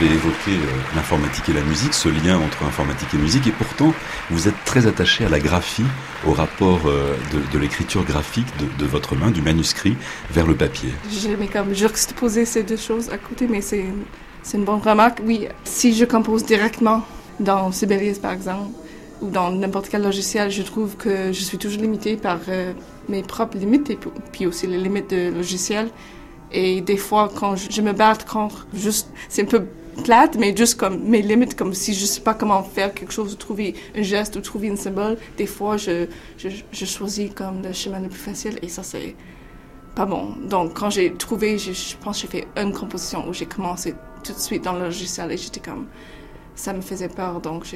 Avez 0.00 0.14
évoqué 0.14 0.52
euh, 0.52 0.96
l'informatique 0.96 1.48
et 1.50 1.52
la 1.52 1.62
musique, 1.62 1.92
ce 1.92 2.08
lien 2.08 2.38
entre 2.38 2.64
informatique 2.64 3.08
et 3.14 3.18
musique, 3.18 3.46
et 3.46 3.52
pourtant 3.52 3.92
vous 4.30 4.48
êtes 4.48 4.54
très 4.64 4.86
attaché 4.86 5.24
à 5.24 5.28
la 5.28 5.40
graphie, 5.40 5.84
au 6.26 6.32
rapport 6.32 6.80
euh, 6.86 7.16
de, 7.52 7.58
l'écriture 7.58 8.04
graphique 8.04 8.46
de, 8.78 8.86
votre 8.86 9.14
main, 9.14 9.30
du 9.30 9.42
manuscrit, 9.42 9.96
vers 10.30 10.46
le 10.46 10.54
papier. 10.54 10.90
J'aimais 11.10 11.48
comme 11.48 11.74
juxtaposer 11.74 12.46
ces 12.46 12.62
deux 12.62 12.78
choses 12.78 13.10
à 13.10 13.18
côté, 13.18 13.46
mais 13.46 13.60
c'est 13.60 13.84
une 14.54 14.64
bonne 14.64 14.80
remarque. 14.80 15.20
Oui, 15.24 15.48
si 15.64 15.94
je 15.94 16.06
compose 16.06 16.44
directement 16.44 17.04
dans 17.38 17.70
Sibelius 17.70 18.18
par 18.18 18.32
exemple, 18.32 18.70
ou 19.20 19.28
dans 19.28 19.50
n'importe 19.50 19.90
quel 19.90 20.02
logiciel, 20.02 20.50
je 20.50 20.62
trouve 20.62 20.96
que 20.96 21.30
je 21.32 21.40
suis 21.42 21.58
toujours 21.58 21.82
limitée 21.82 22.16
par 22.16 22.38
euh, 22.48 22.72
mes 23.10 23.22
propres 23.22 23.58
limites 23.58 23.90
et 23.90 23.98
puis 24.32 24.46
aussi 24.46 24.66
les 24.66 24.78
limites 24.78 25.10
de 25.10 25.30
logiciel. 25.30 25.90
Et 26.52 26.80
des 26.80 26.96
fois, 26.96 27.30
quand 27.32 27.54
je 27.54 27.80
me 27.82 27.92
bats 27.92 28.16
contre 28.28 28.66
juste, 28.74 29.08
c'est 29.28 29.42
un 29.42 29.44
peu 29.44 29.66
plate, 30.02 30.36
mais 30.36 30.56
juste 30.56 30.76
comme 30.76 31.02
mes 31.04 31.22
limites, 31.22 31.56
comme 31.56 31.74
si 31.74 31.94
je 31.94 32.04
sais 32.04 32.20
pas 32.20 32.34
comment 32.34 32.62
faire 32.62 32.92
quelque 32.94 33.12
chose, 33.12 33.36
trouver 33.38 33.74
un 33.96 34.02
geste 34.02 34.36
ou 34.36 34.40
trouver 34.40 34.70
un 34.70 34.76
symbole, 34.76 35.16
des 35.36 35.46
fois, 35.46 35.76
je, 35.76 36.06
je, 36.38 36.84
choisis 36.84 37.30
comme 37.34 37.62
le 37.62 37.72
chemin 37.72 38.00
le 38.00 38.08
plus 38.08 38.18
facile 38.18 38.58
et 38.62 38.68
ça, 38.68 38.82
c'est 38.82 39.14
pas 39.94 40.06
bon. 40.06 40.34
Donc, 40.48 40.74
quand 40.74 40.90
j'ai 40.90 41.12
trouvé, 41.14 41.58
je, 41.58 41.72
pense 41.96 42.22
que 42.22 42.22
j'ai 42.22 42.40
fait 42.40 42.48
une 42.56 42.72
composition 42.72 43.28
où 43.28 43.32
j'ai 43.32 43.46
commencé 43.46 43.94
tout 44.24 44.32
de 44.32 44.38
suite 44.38 44.64
dans 44.64 44.74
le 44.74 44.84
logiciel 44.84 45.32
et 45.32 45.36
j'étais 45.36 45.60
comme, 45.60 45.86
ça 46.54 46.72
me 46.72 46.80
faisait 46.80 47.08
peur, 47.08 47.40
donc 47.40 47.66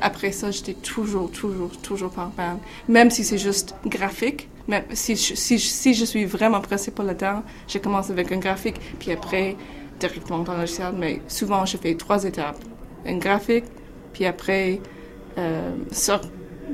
après 0.00 0.32
ça, 0.32 0.50
j'étais 0.50 0.74
toujours, 0.74 1.30
toujours, 1.30 1.70
toujours 1.80 2.10
pas 2.10 2.30
fan. 2.36 2.58
Même 2.88 3.10
si 3.10 3.24
c'est 3.24 3.38
juste 3.38 3.74
graphique, 3.86 4.48
même 4.68 4.84
si 4.92 5.16
si, 5.16 5.58
si 5.58 5.94
je 5.94 6.04
suis 6.04 6.24
vraiment 6.24 6.60
pressée 6.60 6.90
pour 6.90 7.04
le 7.04 7.16
temps, 7.16 7.42
je 7.68 7.78
commence 7.78 8.10
avec 8.10 8.32
un 8.32 8.38
graphique, 8.38 8.76
puis 8.98 9.12
après, 9.12 9.56
directement 10.02 10.40
dans 10.40 10.54
le 10.54 10.60
logiciel, 10.60 10.92
mais 10.96 11.20
souvent 11.28 11.64
je 11.64 11.76
fais 11.76 11.94
trois 11.94 12.24
étapes. 12.24 12.60
Un 13.06 13.18
graphique, 13.18 13.64
puis 14.12 14.26
après 14.26 14.80
euh, 15.38 15.74
sur 15.90 16.20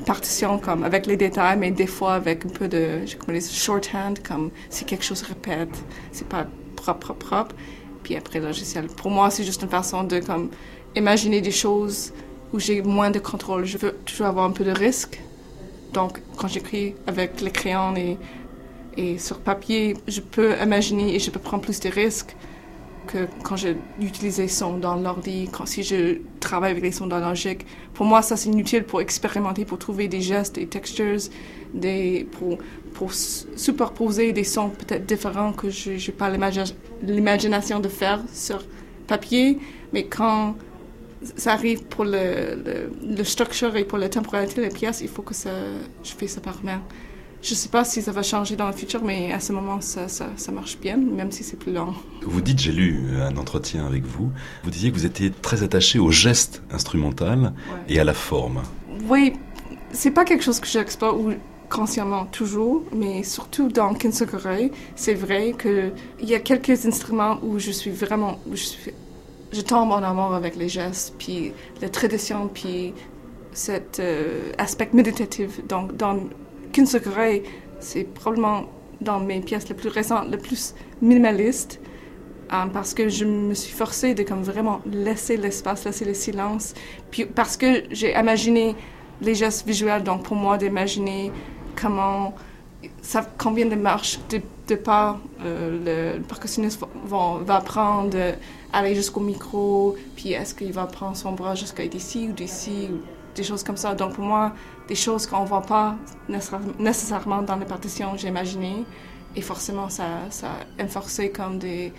partition 0.06 0.58
comme 0.58 0.82
avec 0.84 1.06
les 1.06 1.16
détails, 1.16 1.58
mais 1.58 1.70
des 1.70 1.86
fois 1.86 2.14
avec 2.14 2.44
un 2.46 2.48
peu 2.48 2.68
de, 2.68 3.00
je 3.06 3.40
shorthand, 3.64 4.14
comme 4.26 4.50
si 4.70 4.84
quelque 4.84 5.04
chose 5.04 5.22
répète, 5.22 5.76
c'est 6.12 6.28
pas 6.28 6.46
propre, 6.76 7.00
propre, 7.00 7.26
propre. 7.26 7.54
Puis 8.02 8.16
après 8.16 8.38
le 8.38 8.46
logiciel. 8.46 8.86
Pour 8.86 9.10
moi, 9.10 9.30
c'est 9.30 9.44
juste 9.44 9.62
une 9.62 9.68
façon 9.68 10.04
de 10.04 10.20
comme 10.20 10.50
imaginer 10.96 11.40
des 11.40 11.50
choses 11.64 12.12
où 12.52 12.58
j'ai 12.58 12.80
moins 12.82 13.10
de 13.10 13.18
contrôle. 13.18 13.64
Je 13.64 13.76
veux 13.76 13.92
toujours 14.06 14.26
avoir 14.26 14.44
un 14.46 14.52
peu 14.52 14.64
de 14.64 14.70
risque 14.70 15.20
Donc, 15.92 16.20
quand 16.38 16.48
j'écris 16.48 16.94
avec 17.06 17.40
les 17.40 17.50
crayons 17.50 17.94
et, 17.96 18.16
et 18.96 19.18
sur 19.18 19.38
papier, 19.40 19.96
je 20.06 20.20
peux 20.20 20.50
imaginer 20.62 21.14
et 21.14 21.18
je 21.18 21.30
peux 21.30 21.40
prendre 21.48 21.62
plus 21.62 21.80
de 21.80 21.90
risques 21.90 22.34
que 23.08 23.26
quand 23.42 23.56
j'utilise 23.56 24.38
les 24.38 24.48
sons 24.48 24.76
dans 24.78 24.94
l'ordi, 24.94 25.48
quand 25.50 25.66
si 25.66 25.82
je 25.82 26.18
travaille 26.38 26.70
avec 26.72 26.82
les 26.84 26.92
sons 26.92 27.06
dans 27.06 27.18
logique. 27.18 27.66
Pour 27.94 28.06
moi, 28.06 28.22
ça 28.22 28.36
c'est 28.36 28.48
inutile 28.48 28.84
pour 28.84 29.00
expérimenter, 29.00 29.64
pour 29.64 29.78
trouver 29.78 30.06
des 30.06 30.20
gestes, 30.20 30.54
des 30.54 30.66
textures, 30.66 31.18
des, 31.74 32.28
pour, 32.32 32.58
pour 32.94 33.12
superposer 33.12 34.32
des 34.32 34.44
sons 34.44 34.70
peut-être 34.70 35.06
différents 35.06 35.52
que 35.52 35.70
je 35.70 35.90
n'ai 35.92 36.12
pas 36.16 36.30
l'imagination 37.02 37.80
de 37.80 37.88
faire 37.88 38.20
sur 38.32 38.62
papier. 39.06 39.58
Mais 39.92 40.04
quand 40.04 40.54
ça 41.36 41.52
arrive 41.54 41.82
pour 41.84 42.04
le, 42.04 42.86
le, 43.02 43.24
structure 43.24 43.74
et 43.76 43.84
pour 43.84 43.98
la 43.98 44.08
temporalité 44.08 44.60
des 44.60 44.74
pièces, 44.74 45.00
il 45.00 45.08
faut 45.08 45.22
que 45.22 45.34
ça, 45.34 45.50
je 46.04 46.12
fais 46.12 46.28
ça 46.28 46.40
par 46.40 46.62
main. 46.62 46.80
Je 47.40 47.52
ne 47.52 47.56
sais 47.56 47.68
pas 47.68 47.84
si 47.84 48.02
ça 48.02 48.10
va 48.10 48.22
changer 48.22 48.56
dans 48.56 48.66
le 48.66 48.72
futur, 48.72 49.02
mais 49.04 49.32
à 49.32 49.38
ce 49.38 49.52
moment, 49.52 49.80
ça, 49.80 50.08
ça, 50.08 50.28
ça 50.36 50.50
marche 50.50 50.78
bien, 50.78 50.96
même 50.96 51.30
si 51.30 51.44
c'est 51.44 51.56
plus 51.56 51.72
lent. 51.72 51.94
Vous 52.22 52.40
dites, 52.40 52.58
j'ai 52.58 52.72
lu 52.72 53.10
un 53.20 53.36
entretien 53.36 53.86
avec 53.86 54.04
vous, 54.04 54.30
vous 54.64 54.70
disiez 54.70 54.90
que 54.90 54.96
vous 54.96 55.06
étiez 55.06 55.30
très 55.30 55.62
attaché 55.62 55.98
au 56.00 56.10
geste 56.10 56.62
instrumental 56.72 57.52
et 57.88 58.00
à 58.00 58.04
la 58.04 58.14
forme. 58.14 58.62
Oui, 59.08 59.34
c'est 59.92 60.10
pas 60.10 60.24
quelque 60.24 60.42
chose 60.42 60.58
que 60.58 60.66
j'explore 60.66 61.16
consciemment 61.68 62.26
toujours, 62.26 62.82
mais 62.92 63.22
surtout 63.22 63.68
dans 63.68 63.94
Kinsukurei, 63.94 64.72
c'est 64.96 65.14
vrai 65.14 65.54
qu'il 65.60 66.28
y 66.28 66.34
a 66.34 66.40
quelques 66.40 66.86
instruments 66.86 67.38
où 67.42 67.58
je 67.58 67.70
suis 67.70 67.90
vraiment, 67.90 68.38
je, 68.50 68.56
suis, 68.56 68.92
je 69.52 69.60
tombe 69.60 69.92
en 69.92 70.02
amour 70.02 70.34
avec 70.34 70.56
les 70.56 70.68
gestes, 70.68 71.14
puis 71.18 71.52
la 71.80 71.88
tradition, 71.88 72.48
puis 72.48 72.94
cet 73.52 74.00
euh, 74.00 74.52
aspect 74.58 74.88
méditatif. 74.92 75.66
Donc, 75.66 75.96
dans 75.96 76.20
Kinsukurei, 76.72 77.42
c'est 77.80 78.04
probablement 78.04 78.64
dans 79.00 79.20
mes 79.20 79.40
pièces 79.40 79.68
les 79.68 79.74
plus 79.74 79.88
récentes, 79.88 80.30
le 80.30 80.38
plus 80.38 80.74
minimaliste, 81.00 81.80
euh, 82.52 82.66
parce 82.72 82.94
que 82.94 83.08
je 83.08 83.24
me 83.24 83.54
suis 83.54 83.72
forcée 83.72 84.14
de 84.14 84.22
comme 84.22 84.42
vraiment 84.42 84.80
laisser 84.86 85.36
l'espace, 85.36 85.84
laisser 85.84 86.04
le 86.04 86.14
silence, 86.14 86.74
puis 87.10 87.24
parce 87.26 87.56
que 87.56 87.84
j'ai 87.90 88.18
imaginé 88.18 88.74
les 89.20 89.34
gestes 89.34 89.66
visuels, 89.66 90.02
donc 90.02 90.22
pour 90.24 90.36
moi 90.36 90.58
d'imaginer 90.58 91.32
comment 91.80 92.34
ça, 93.02 93.28
combien 93.38 93.66
de 93.66 93.74
marches 93.74 94.18
de, 94.30 94.40
de 94.68 94.74
pas 94.74 95.18
euh, 95.44 96.14
le, 96.16 96.22
percussionniste 96.22 96.80
va, 97.04 97.60
prendre, 97.60 98.16
aller 98.72 98.94
jusqu'au 98.94 99.20
micro, 99.20 99.96
puis 100.16 100.32
est-ce 100.32 100.54
qu'il 100.54 100.72
va 100.72 100.86
prendre 100.86 101.16
son 101.16 101.32
bras 101.32 101.54
jusqu'à 101.54 101.86
d'ici 101.86 102.28
ou 102.30 102.32
d'ici, 102.32 102.88
des 103.38 103.44
choses 103.44 103.62
comme 103.62 103.76
ça. 103.76 103.94
Donc 103.94 104.14
pour 104.14 104.24
moi, 104.24 104.52
des 104.88 104.94
choses 104.94 105.26
qu'on 105.26 105.42
ne 105.42 105.46
voit 105.46 105.62
pas 105.62 105.96
nécessairement 106.78 107.42
dans 107.42 107.56
les 107.56 107.64
partitions, 107.64 108.16
j'ai 108.16 108.28
imaginé, 108.28 108.84
et 109.36 109.42
forcément 109.42 109.88
ça, 109.88 110.06
ça 110.30 110.48
a 110.78 110.84
enforcé 110.84 111.30
comme 111.30 111.58
des 111.58 111.92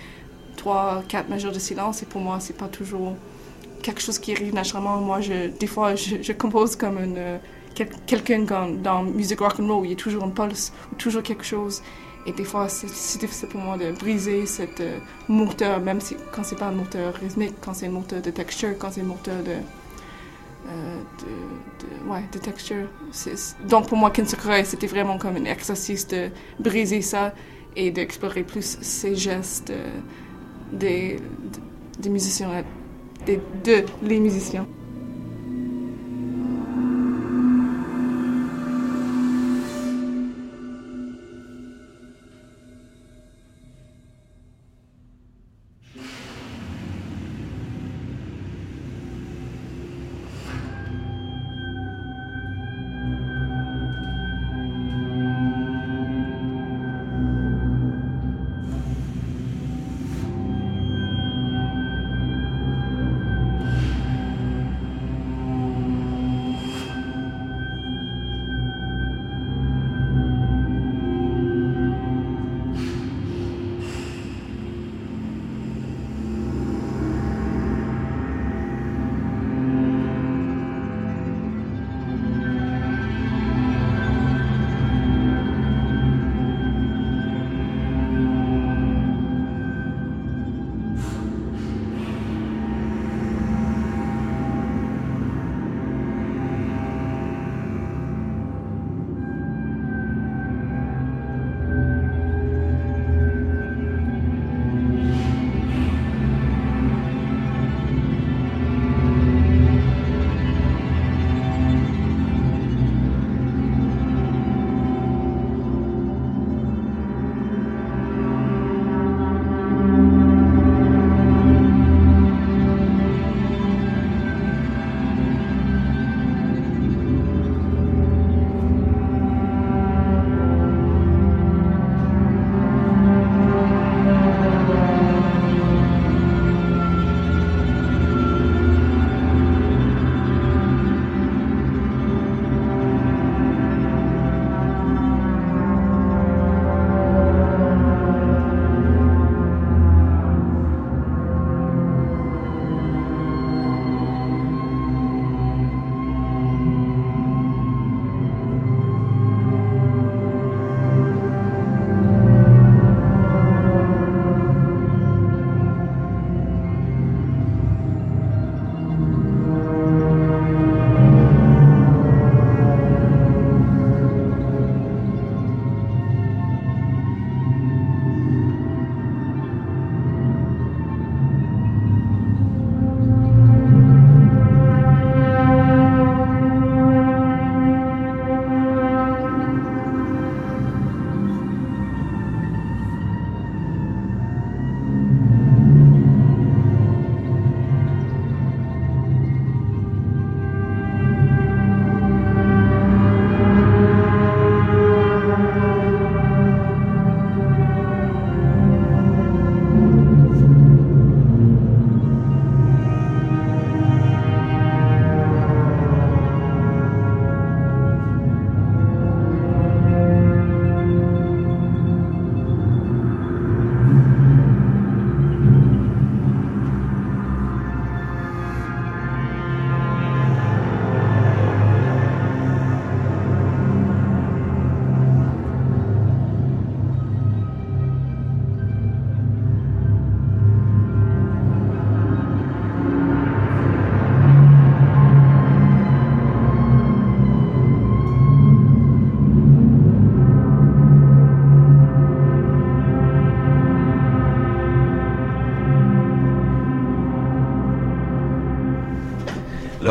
trois, 0.58 1.04
quatre 1.08 1.30
mesures 1.30 1.52
de 1.52 1.60
silence, 1.60 2.04
et 2.04 2.06
pour 2.06 2.22
moi, 2.22 2.40
c'est 2.40 2.58
pas 2.58 2.68
toujours 2.68 3.16
quelque 3.82 4.02
chose 4.02 4.20
qui 4.20 4.34
arrive 4.34 4.54
naturellement. 4.54 4.98
Moi, 4.98 5.22
je, 5.22 5.48
des 5.48 5.68
fois, 5.68 5.96
je, 5.96 6.34
compose 6.34 6.76
comme 6.76 6.98
une 7.00 7.40
quelqu'un 8.08 8.44
dans 8.84 9.04
musique 9.04 9.40
rock 9.40 9.58
and 9.60 9.68
roll, 9.68 9.86
il 9.86 9.92
y 9.92 9.94
a 9.94 9.96
toujours 9.96 10.24
un 10.26 10.30
pulse, 10.30 10.74
toujours 10.98 11.24
quelque 11.24 11.46
chose. 11.46 11.82
Et 12.26 12.34
des 12.34 12.44
fois, 12.44 12.68
c'est 12.68 13.20
difficile 13.20 13.48
pour 13.48 13.62
moi 13.62 13.78
de 13.78 13.92
briser 13.94 14.46
cette 14.46 14.82
euh, 14.82 15.00
moteur, 15.30 15.80
même 15.80 16.02
si, 16.02 16.18
quand 16.34 16.44
c'est 16.44 16.58
pas 16.58 16.66
un 16.66 16.74
moteur 16.74 17.14
rythmique, 17.14 17.54
quand 17.62 17.74
c'est 17.74 17.88
un 17.88 17.92
moteur 17.92 18.22
de 18.22 18.30
texture, 18.30 18.74
quand 18.78 18.92
c'est 18.92 19.02
un 19.02 19.12
moteur 19.16 19.42
de, 19.44 19.56
euh, 20.70 21.02
de, 21.20 22.10
ouais, 22.10 22.24
de 22.32 22.38
texture. 22.40 22.88
Donc 23.68 23.88
pour 23.88 23.98
moi, 23.98 24.12
Kinsukurai, 24.12 24.64
c'était 24.66 24.88
vraiment 24.88 25.18
comme 25.18 25.36
un 25.36 25.46
exercice 25.46 26.08
de 26.08 26.30
briser 26.60 27.02
ça 27.02 27.34
et 27.76 27.92
d'explorer 27.92 28.44
plus 28.44 28.78
ces 28.82 29.16
gestes 29.16 29.70
euh, 29.72 29.88
des, 30.72 31.18
des 32.00 32.10
musiciens, 32.10 32.64
des, 33.26 33.40
de 33.64 33.86
les 34.04 34.20
musiciens. 34.20 34.68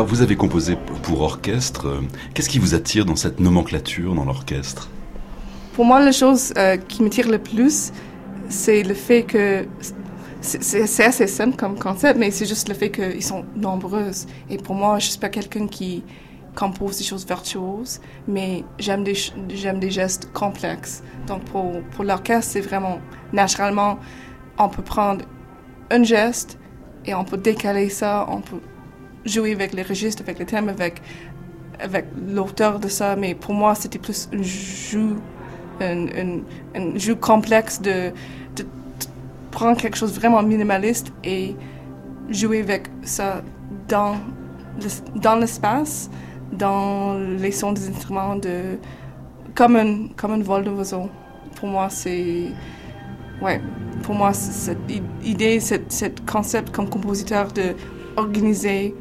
Vous 0.09 0.23
avez 0.23 0.35
composé 0.35 0.75
pour 1.03 1.21
orchestre. 1.21 2.01
Qu'est-ce 2.33 2.49
qui 2.49 2.57
vous 2.57 2.73
attire 2.73 3.05
dans 3.05 3.15
cette 3.15 3.39
nomenclature 3.39 4.15
dans 4.15 4.25
l'orchestre? 4.25 4.89
Pour 5.73 5.85
moi, 5.85 5.99
la 5.99 6.11
chose 6.11 6.51
euh, 6.57 6.77
qui 6.77 7.03
me 7.03 7.09
tire 7.09 7.29
le 7.29 7.37
plus, 7.37 7.91
c'est 8.49 8.81
le 8.81 8.95
fait 8.95 9.23
que 9.23 9.67
c'est 10.41 11.03
assez 11.03 11.27
simple 11.27 11.55
comme 11.57 11.77
concept, 11.77 12.17
mais 12.17 12.31
c'est 12.31 12.47
juste 12.47 12.69
le 12.69 12.73
fait 12.73 12.89
qu'ils 12.89 13.23
sont 13.23 13.45
nombreuses. 13.55 14.25
Et 14.49 14.57
pour 14.57 14.73
moi, 14.73 14.97
je 14.97 15.09
suis 15.09 15.19
pas 15.19 15.29
quelqu'un 15.29 15.67
qui 15.67 16.03
compose 16.55 16.97
des 16.97 17.03
choses 17.03 17.25
virtuoses, 17.27 17.99
mais 18.27 18.63
j'aime 18.79 19.03
des, 19.03 19.15
j'aime 19.49 19.79
des 19.79 19.91
gestes 19.91 20.31
complexes. 20.33 21.03
Donc 21.27 21.43
pour, 21.43 21.81
pour 21.91 22.03
l'orchestre, 22.03 22.53
c'est 22.53 22.61
vraiment 22.61 22.99
naturellement, 23.31 23.99
on 24.57 24.69
peut 24.69 24.81
prendre 24.81 25.23
un 25.91 26.03
geste 26.03 26.57
et 27.05 27.13
on 27.13 27.25
peut 27.25 27.37
décaler 27.37 27.89
ça, 27.89 28.27
jouer 29.25 29.53
avec 29.53 29.73
les 29.73 29.83
registres, 29.83 30.21
avec 30.21 30.39
les 30.39 30.45
thèmes, 30.45 30.69
avec, 30.69 31.01
avec 31.79 32.05
l'auteur 32.27 32.79
de 32.79 32.87
ça, 32.87 33.15
mais 33.15 33.35
pour 33.35 33.53
moi, 33.53 33.75
c'était 33.75 33.99
plus 33.99 34.29
un 34.33 34.41
jeu, 34.41 35.15
un, 35.81 36.97
jeu 36.97 37.15
complexe 37.15 37.81
de, 37.81 38.11
de, 38.55 38.65
prendre 39.51 39.79
quelque 39.79 39.97
chose 39.97 40.13
vraiment 40.13 40.43
minimaliste 40.43 41.11
et 41.23 41.55
jouer 42.29 42.61
avec 42.61 42.87
ça 43.03 43.41
dans, 43.87 44.15
dans 45.15 45.35
l'espace, 45.35 46.09
dans 46.51 47.17
les 47.17 47.51
sons 47.51 47.71
des 47.71 47.89
instruments, 47.89 48.35
de, 48.35 48.77
comme, 49.55 49.75
un, 49.75 50.07
comme 50.15 50.31
un 50.31 50.41
vol 50.41 50.63
de 50.63 50.69
oiseau. 50.69 51.09
Pour 51.55 51.67
moi, 51.67 51.89
c'est. 51.89 52.45
Ouais, 53.41 53.61
pour 54.03 54.15
moi, 54.15 54.33
cette 54.33 54.77
idée, 55.23 55.59
cette, 55.59 56.25
concept 56.25 56.73
comme 56.73 56.89
compositeur 56.89 57.51
de 57.51 57.75
organiser 58.17 58.93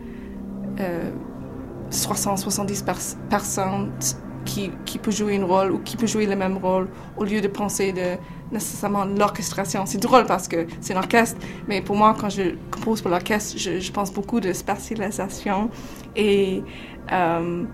60-70 1.91 3.17
personnes 3.29 3.91
qui, 4.45 4.71
qui 4.85 4.99
peut 4.99 5.11
jouer 5.11 5.37
un 5.37 5.45
rôle 5.45 5.73
ou 5.73 5.79
qui 5.79 5.97
peut 5.97 6.07
jouer 6.07 6.27
le 6.27 6.37
même 6.37 6.57
rôle 6.57 6.89
au 7.17 7.25
lieu 7.25 7.41
de 7.41 7.49
penser 7.49 7.93
de 7.93 8.17
nécessairement 8.51 9.05
l'orchestration. 9.05 9.85
C'est 9.87 9.99
drôle 9.99 10.25
parce 10.27 10.49
que 10.49 10.67
c'est 10.81 10.95
un 10.95 10.99
orchestre, 10.99 11.39
mais 11.69 11.83
pour 11.83 11.97
moi, 11.97 12.17
quand 12.19 12.31
je 12.31 12.55
compose 12.71 13.03
pour 13.03 13.11
l'orchestre, 13.11 13.59
je, 13.59 13.93
pense 13.93 14.13
beaucoup 14.13 14.41
de 14.41 14.53
spatialisation 14.53 15.71
et 16.17 16.63
euh, 17.13 17.65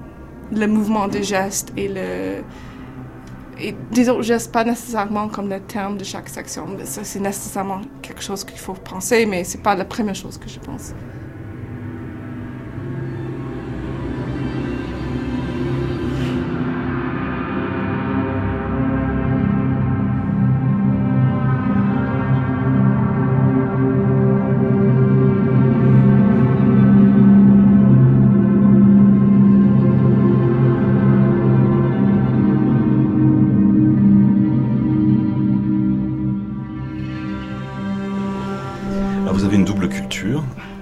le 0.52 0.66
mouvement 0.66 1.06
des 1.08 1.22
gestes 1.22 1.72
et 1.76 1.88
le 1.88 2.42
et 3.56 3.72
des 3.92 4.08
autres 4.08 4.22
gestes, 4.22 4.50
pas 4.50 4.64
nécessairement 4.64 5.28
comme 5.28 5.48
le 5.48 5.60
terme 5.60 5.96
de 5.96 6.02
chaque 6.02 6.28
section. 6.28 6.66
C'est 6.82 7.20
nécessairement 7.20 7.82
quelque 8.02 8.20
chose 8.20 8.42
qu'il 8.42 8.58
faut 8.58 8.72
penser, 8.72 9.26
mais 9.26 9.44
c'est 9.44 9.62
pas 9.62 9.76
la 9.76 9.84
première 9.84 10.16
chose 10.16 10.38
que 10.38 10.48
je 10.48 10.58
pense. 10.58 10.92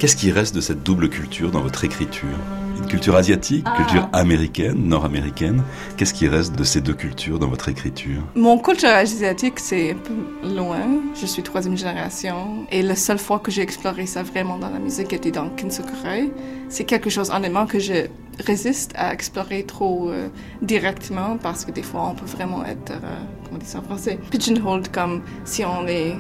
Qu'est-ce 0.03 0.17
qui 0.17 0.33
reste 0.33 0.53
de 0.53 0.61
cette 0.61 0.83
double 0.83 1.09
culture 1.09 1.53
dans 1.53 1.61
votre 1.61 1.85
écriture? 1.85 2.37
Une 2.77 2.89
culture 2.89 3.15
asiatique, 3.15 3.65
ah. 3.69 3.77
culture 3.77 4.09
américaine, 4.13 4.89
nord-américaine. 4.89 5.63
Qu'est-ce 5.97 6.13
qui 6.13 6.27
reste 6.27 6.57
de 6.59 6.65
ces 6.65 6.81
deux 6.81 6.95
cultures 6.95 7.39
dans 7.39 7.47
votre 7.47 7.69
écriture? 7.69 8.21
Mon 8.35 8.59
culture 8.59 8.89
asiatique, 8.89 9.61
c'est 9.61 9.93
un 9.93 9.99
peu 9.99 10.49
loin. 10.57 10.81
Je 11.15 11.25
suis 11.25 11.45
troisième 11.45 11.77
génération. 11.77 12.67
Et 12.73 12.83
la 12.83 12.97
seule 12.97 13.21
fois 13.21 13.39
que 13.39 13.53
j'ai 13.53 13.63
exploré 13.63 14.07
ça 14.07 14.25
vraiment 14.25 14.59
dans 14.59 14.71
la 14.71 14.81
musique 14.81 15.13
était 15.13 15.31
dans 15.31 15.49
Kinsukurei. 15.51 16.33
C'est 16.69 16.83
quelque 16.83 17.09
chose, 17.09 17.31
honnêtement, 17.31 17.67
que 17.67 17.79
je 17.79 18.09
résiste 18.45 18.91
à 18.97 19.13
explorer 19.15 19.63
trop 19.63 20.11
euh, 20.11 20.27
directement 20.63 21.37
parce 21.41 21.65
que 21.65 21.71
des 21.71 21.85
fois, 21.85 22.09
on 22.11 22.17
peut 22.17 22.27
vraiment 22.27 22.65
être, 22.65 22.91
euh, 22.91 23.19
comment 23.45 23.59
dire 23.59 23.69
ça 23.69 23.79
en 23.79 23.83
français, 23.83 24.19
pigeonholed 24.33 24.91
comme 24.91 25.23
si 25.45 25.65
on 25.65 25.87
est 25.87 26.17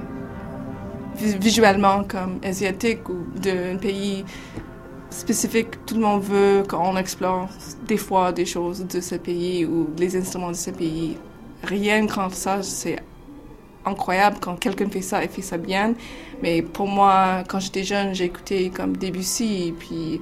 visuellement 1.16 2.04
comme 2.04 2.38
asiatique 2.42 3.08
ou 3.08 3.24
d'un 3.38 3.76
pays 3.76 4.24
spécifique, 5.10 5.84
tout 5.86 5.94
le 5.94 6.00
monde 6.00 6.22
veut 6.22 6.62
qu'on 6.68 6.96
explore 6.96 7.48
des 7.86 7.96
fois 7.96 8.32
des 8.32 8.46
choses 8.46 8.84
de 8.86 9.00
ce 9.00 9.16
pays 9.16 9.64
ou 9.64 9.88
les 9.98 10.16
instruments 10.16 10.50
de 10.50 10.56
ce 10.56 10.70
pays. 10.70 11.16
Rien 11.62 12.06
qu'en 12.06 12.30
ça, 12.30 12.62
c'est 12.62 12.98
incroyable 13.84 14.38
quand 14.40 14.56
quelqu'un 14.56 14.88
fait 14.88 15.02
ça 15.02 15.22
et 15.22 15.28
fait 15.28 15.42
ça 15.42 15.58
bien. 15.58 15.94
Mais 16.42 16.62
pour 16.62 16.88
moi, 16.88 17.44
quand 17.48 17.60
j'étais 17.60 17.84
jeune, 17.84 18.14
écouté 18.20 18.70
comme 18.70 18.96
Debussy, 18.96 19.74
puis 19.78 20.20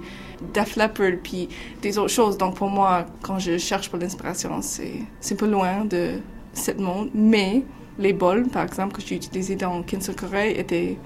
Def 0.52 0.76
Leppard, 0.76 1.18
puis 1.22 1.48
des 1.82 1.98
autres 1.98 2.12
choses. 2.12 2.36
Donc 2.36 2.56
pour 2.56 2.68
moi, 2.68 3.06
quand 3.22 3.38
je 3.38 3.58
cherche 3.58 3.88
pour 3.88 3.98
l'inspiration, 3.98 4.60
c'est, 4.62 4.94
c'est 5.20 5.34
un 5.34 5.38
peu 5.38 5.48
loin 5.48 5.84
de 5.84 6.20
ce 6.52 6.72
monde. 6.72 7.10
Mais 7.14 7.62
les 8.00 8.12
bols, 8.12 8.48
par 8.48 8.64
exemple, 8.64 8.96
que 8.96 9.02
j'ai 9.02 9.16
utilisés 9.16 9.56
dans 9.56 9.82
Kinsukurei 9.82 10.58
étaient 10.58 10.96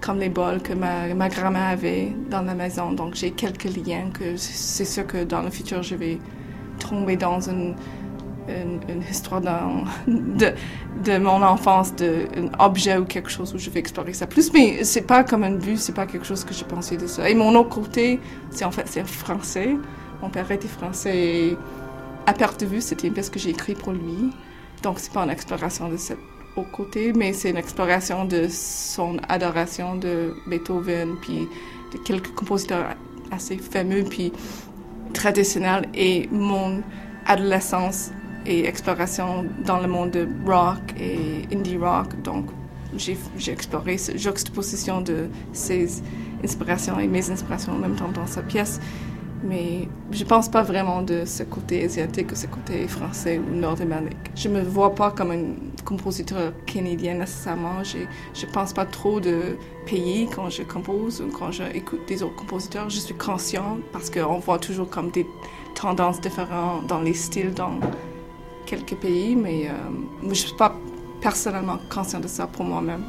comme 0.00 0.18
les 0.18 0.30
bols 0.30 0.62
que 0.62 0.72
ma, 0.72 1.28
grand-mère 1.28 1.68
avait 1.68 2.12
dans 2.30 2.42
la 2.42 2.54
maison. 2.54 2.92
Donc 2.92 3.14
j'ai 3.14 3.32
quelques 3.32 3.64
liens 3.64 4.10
que 4.12 4.36
c'est 4.36 4.84
sûr 4.84 5.06
que 5.06 5.24
dans 5.24 5.42
le 5.42 5.50
futur, 5.50 5.82
je 5.82 5.94
vais 5.94 6.18
tomber 6.78 7.16
dans 7.16 7.40
une, 7.40 7.74
histoire 9.10 9.40
de, 10.06 11.18
mon 11.18 11.42
enfance, 11.42 11.94
d'un 11.94 12.50
objet 12.58 12.96
ou 12.96 13.04
quelque 13.04 13.30
chose 13.30 13.54
où 13.54 13.58
je 13.58 13.68
vais 13.68 13.80
explorer 13.80 14.14
ça 14.14 14.26
plus. 14.26 14.52
Mais 14.52 14.84
c'est 14.84 15.02
pas 15.02 15.24
comme 15.24 15.44
une 15.44 15.58
vue, 15.58 15.76
c'est 15.76 15.94
pas 15.94 16.06
quelque 16.06 16.26
chose 16.26 16.44
que 16.44 16.54
j'ai 16.54 16.64
pensé 16.64 16.96
de 16.96 17.06
ça. 17.06 17.28
Et 17.28 17.34
mon 17.34 17.54
autre 17.54 17.68
côté, 17.68 18.18
c'est 18.50 18.64
en 18.64 18.70
fait, 18.70 18.84
c'est 18.86 19.06
français. 19.06 19.76
Mon 20.22 20.30
père 20.30 20.50
était 20.50 20.68
français 20.68 21.16
et 21.16 21.56
à 22.26 22.32
perte 22.32 22.60
de 22.60 22.66
vue, 22.66 22.80
c'était 22.80 23.08
une 23.08 23.14
pièce 23.14 23.30
que 23.30 23.38
j'ai 23.38 23.50
écrite 23.50 23.78
pour 23.78 23.92
lui. 23.92 24.32
Donc, 24.82 24.98
c'est 24.98 25.12
pas 25.12 25.24
une 25.24 25.30
exploration 25.30 25.88
de 25.88 25.96
cette 25.96 26.18
au 26.56 26.62
côté, 26.62 27.12
mais 27.12 27.32
c'est 27.32 27.50
une 27.50 27.56
exploration 27.56 28.24
de 28.24 28.48
son 28.48 29.18
adoration 29.28 29.94
de 29.94 30.34
Beethoven, 30.46 31.16
puis 31.20 31.48
de 31.92 31.98
quelques 31.98 32.34
compositeurs 32.34 32.96
assez 33.30 33.56
fameux, 33.58 34.02
puis 34.02 34.32
traditionnels, 35.12 35.88
et 35.94 36.28
mon 36.32 36.82
adolescence 37.26 38.10
et 38.46 38.66
exploration 38.66 39.46
dans 39.64 39.80
le 39.80 39.86
monde 39.86 40.10
de 40.10 40.28
rock 40.46 40.80
et 40.98 41.46
indie 41.54 41.76
rock. 41.76 42.20
Donc, 42.22 42.46
j'ai 42.96 43.16
exploré 43.52 43.98
cette 43.98 44.18
juxtaposition 44.18 45.00
de 45.00 45.28
ces 45.52 46.02
inspirations 46.42 46.98
et 46.98 47.06
mes 47.06 47.30
inspirations 47.30 47.74
en 47.74 47.78
même 47.78 47.94
temps 47.94 48.10
dans 48.12 48.26
sa 48.26 48.42
pièce. 48.42 48.80
Mais 49.42 49.88
je 50.10 50.24
pense 50.24 50.50
pas 50.50 50.62
vraiment 50.62 51.00
de 51.02 51.24
ce 51.24 51.42
côté 51.44 51.84
asiatique 51.84 52.32
ou 52.32 52.34
ce 52.34 52.46
côté 52.46 52.86
français 52.86 53.38
ou 53.38 53.54
nord-américain. 53.54 54.16
Je 54.34 54.48
me 54.48 54.60
vois 54.60 54.94
pas 54.94 55.10
comme 55.10 55.30
un 55.30 55.84
compositeur 55.84 56.52
canadien 56.66 57.14
nécessairement. 57.14 57.82
Je, 57.82 57.98
je 58.34 58.46
pense 58.46 58.72
pas 58.72 58.84
trop 58.84 59.18
de 59.18 59.56
pays 59.86 60.28
quand 60.34 60.50
je 60.50 60.62
compose 60.62 61.22
ou 61.22 61.30
quand 61.30 61.52
j'écoute 61.52 62.00
des 62.06 62.22
autres 62.22 62.36
compositeurs. 62.36 62.90
Je 62.90 62.98
suis 62.98 63.14
consciente 63.14 63.80
parce 63.92 64.10
qu'on 64.10 64.38
voit 64.38 64.58
toujours 64.58 64.90
comme 64.90 65.10
des 65.10 65.26
tendances 65.74 66.20
différentes 66.20 66.86
dans 66.86 67.00
les 67.00 67.14
styles 67.14 67.54
dans 67.54 67.80
quelques 68.66 68.96
pays, 68.96 69.34
mais 69.34 69.68
euh, 69.68 70.28
je 70.28 70.34
suis 70.34 70.54
pas 70.54 70.76
personnellement 71.20 71.78
consciente 71.88 72.22
de 72.22 72.28
ça 72.28 72.46
pour 72.46 72.64
moi-même. 72.64 73.02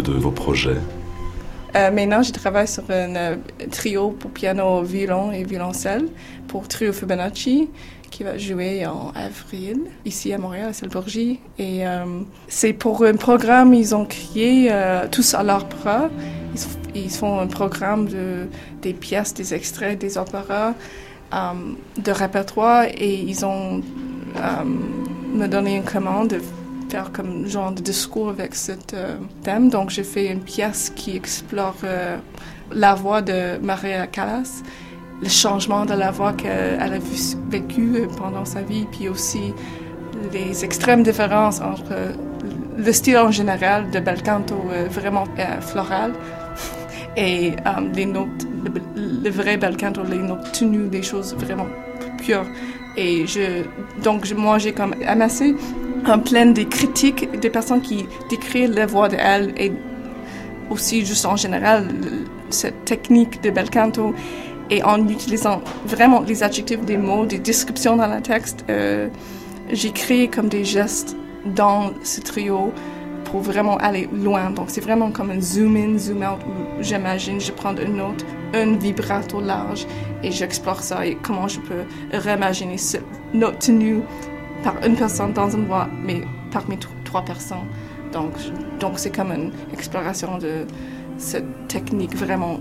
De 0.00 0.12
vos 0.12 0.30
projets? 0.30 0.78
Euh, 1.74 1.90
maintenant, 1.90 2.22
je 2.22 2.32
travaille 2.32 2.68
sur 2.68 2.84
un 2.90 3.16
euh, 3.16 3.36
trio 3.70 4.10
pour 4.10 4.30
piano, 4.30 4.82
violon 4.82 5.32
et 5.32 5.42
violoncelle 5.44 6.06
pour 6.48 6.68
Trio 6.68 6.92
Fibonacci 6.92 7.70
qui 8.10 8.24
va 8.24 8.36
jouer 8.36 8.84
en 8.84 9.10
avril 9.14 9.80
ici 10.04 10.34
à 10.34 10.38
Montréal, 10.38 10.68
à 10.68 10.72
Salbourgie. 10.74 11.40
Et 11.58 11.86
euh, 11.86 12.04
c'est 12.46 12.74
pour 12.74 13.04
un 13.04 13.14
programme 13.14 13.72
ils 13.72 13.94
ont 13.94 14.04
créé 14.04 14.70
tous 15.10 15.32
à 15.32 15.42
leur 15.42 15.64
bras. 15.64 16.10
Ils, 16.94 17.10
font 17.10 17.40
un 17.40 17.46
programme 17.46 18.06
de 18.06 18.48
des 18.82 18.92
pièces, 18.92 19.32
des 19.32 19.54
extraits, 19.54 19.98
des 19.98 20.18
opéras, 20.18 20.74
de 21.32 22.10
répertoire 22.10 22.84
et 22.84 23.14
ils 23.14 23.46
ont 23.46 23.80
me 25.34 25.46
donné 25.46 25.76
une 25.76 25.84
commande 25.84 26.28
de 26.28 26.40
faire 26.92 27.10
comme 27.10 27.46
genre 27.46 27.72
de 27.72 27.80
discours 27.80 28.28
avec 28.28 28.54
ce 28.54 28.72
euh, 28.72 29.16
thème. 29.42 29.70
Donc, 29.70 29.88
j'ai 29.88 30.04
fait 30.04 30.26
une 30.26 30.40
pièce 30.40 30.92
qui 30.94 31.16
explore 31.16 31.78
euh, 31.84 32.18
la 32.70 32.94
voix 32.94 33.22
de 33.22 33.56
Maria 33.62 34.06
Callas, 34.06 34.62
le 35.22 35.28
changement 35.28 35.86
de 35.86 35.94
la 35.94 36.10
voix 36.10 36.34
qu'elle 36.34 36.92
a 36.98 36.98
vécu 37.48 37.84
euh, 37.94 38.06
pendant 38.18 38.44
sa 38.44 38.60
vie, 38.60 38.84
puis 38.92 39.08
aussi 39.08 39.54
les 40.34 40.64
extrêmes 40.66 41.02
différences 41.02 41.60
entre 41.62 41.94
le 42.76 42.92
style 42.92 43.16
en 43.16 43.30
général 43.30 43.90
de 43.90 43.98
bel 43.98 44.22
canto 44.22 44.56
vraiment 44.90 45.24
floral 45.60 46.12
et 47.16 47.52
les 47.94 48.06
notes, 48.06 48.42
le, 49.24 49.30
vrai 49.30 49.56
bel 49.56 49.76
canto, 49.76 50.02
les 50.04 50.18
notes 50.18 50.52
tenues, 50.52 50.88
des 50.88 51.02
choses 51.02 51.34
vraiment 51.34 51.68
pures. 52.18 52.46
Et 52.96 53.26
je, 53.26 53.64
donc, 54.02 54.30
moi, 54.34 54.58
j'ai 54.58 54.72
comme 54.72 54.94
amassé 55.06 55.56
en 56.08 56.18
plein 56.18 56.46
des 56.46 56.66
critiques 56.66 57.38
des 57.38 57.50
personnes 57.50 57.80
qui 57.80 58.06
décrivent 58.28 58.74
la 58.74 58.86
voix 58.86 59.08
d'elle 59.08 59.52
et 59.56 59.72
aussi 60.70 61.04
juste 61.04 61.26
en 61.26 61.36
général 61.36 61.88
cette 62.50 62.84
technique 62.84 63.42
de 63.42 63.50
bel 63.50 63.70
canto 63.70 64.14
et 64.70 64.82
en 64.82 65.06
utilisant 65.08 65.60
vraiment 65.84 66.20
les 66.20 66.42
adjectifs 66.42 66.84
des 66.84 66.96
mots, 66.96 67.26
des 67.26 67.38
descriptions 67.38 67.96
dans 67.96 68.06
le 68.06 68.22
texte, 68.22 68.64
euh, 68.70 69.08
j'ai 69.70 69.90
créé 69.90 70.28
comme 70.28 70.48
des 70.48 70.64
gestes 70.64 71.16
dans 71.44 71.90
ce 72.02 72.20
trio 72.20 72.72
pour 73.24 73.40
vraiment 73.40 73.76
aller 73.78 74.08
loin. 74.12 74.50
Donc 74.50 74.66
c'est 74.68 74.80
vraiment 74.80 75.10
comme 75.10 75.30
un 75.30 75.40
zoom 75.40 75.76
in, 75.76 75.98
zoom 75.98 76.22
out 76.22 76.40
où 76.46 76.82
j'imagine, 76.82 77.40
je 77.40 77.52
prends 77.52 77.74
une 77.76 77.96
note, 77.96 78.24
un 78.54 78.76
vibrato 78.76 79.40
large 79.40 79.86
et 80.22 80.30
j'explore 80.30 80.82
ça 80.82 81.06
et 81.06 81.16
comment 81.16 81.48
je 81.48 81.60
peux 81.60 81.84
réimaginer 82.12 82.78
cette 82.78 83.04
note 83.34 83.58
tenue 83.58 84.00
par 84.62 84.74
une 84.86 84.96
personne 84.96 85.32
dans 85.32 85.50
une 85.50 85.66
voix, 85.66 85.88
mais 86.04 86.22
parmi 86.50 86.78
trois 87.04 87.24
personnes. 87.24 87.66
Donc, 88.12 88.32
donc 88.78 88.98
c'est 88.98 89.14
comme 89.14 89.32
une 89.32 89.52
exploration 89.72 90.38
de 90.38 90.66
cette 91.18 91.68
technique 91.68 92.14
vraiment 92.16 92.60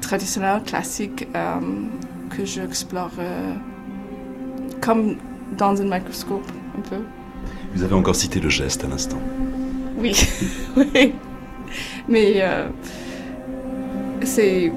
traditionnelle, 0.00 0.62
classique, 0.64 1.26
euh, 1.34 1.60
que 2.30 2.44
j'explore 2.44 3.10
euh, 3.18 3.54
comme 4.80 5.16
dans 5.56 5.80
un 5.80 5.84
microscope, 5.84 6.46
un 6.76 6.80
peu. 6.88 7.02
Vous 7.74 7.82
avez 7.82 7.94
encore 7.94 8.14
cité 8.14 8.40
le 8.40 8.48
geste 8.48 8.84
à 8.84 8.88
l'instant. 8.88 9.18
Oui, 9.98 10.14
oui. 10.76 11.14
Mais 12.08 12.34
euh, 12.36 12.68
c'est. 14.22 14.72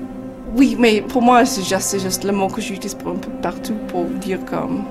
Oui, 0.55 0.75
mais 0.79 1.01
pour 1.01 1.21
moi, 1.21 1.45
c'est 1.45 1.61
juste, 1.61 1.99
juste 1.99 2.23
le 2.23 2.31
mot 2.31 2.47
que 2.47 2.59
j'utilise 2.59 2.97
un 3.05 3.15
peu 3.15 3.29
partout 3.41 3.75
pour 3.87 4.05
dire 4.05 4.43
comme 4.45 4.83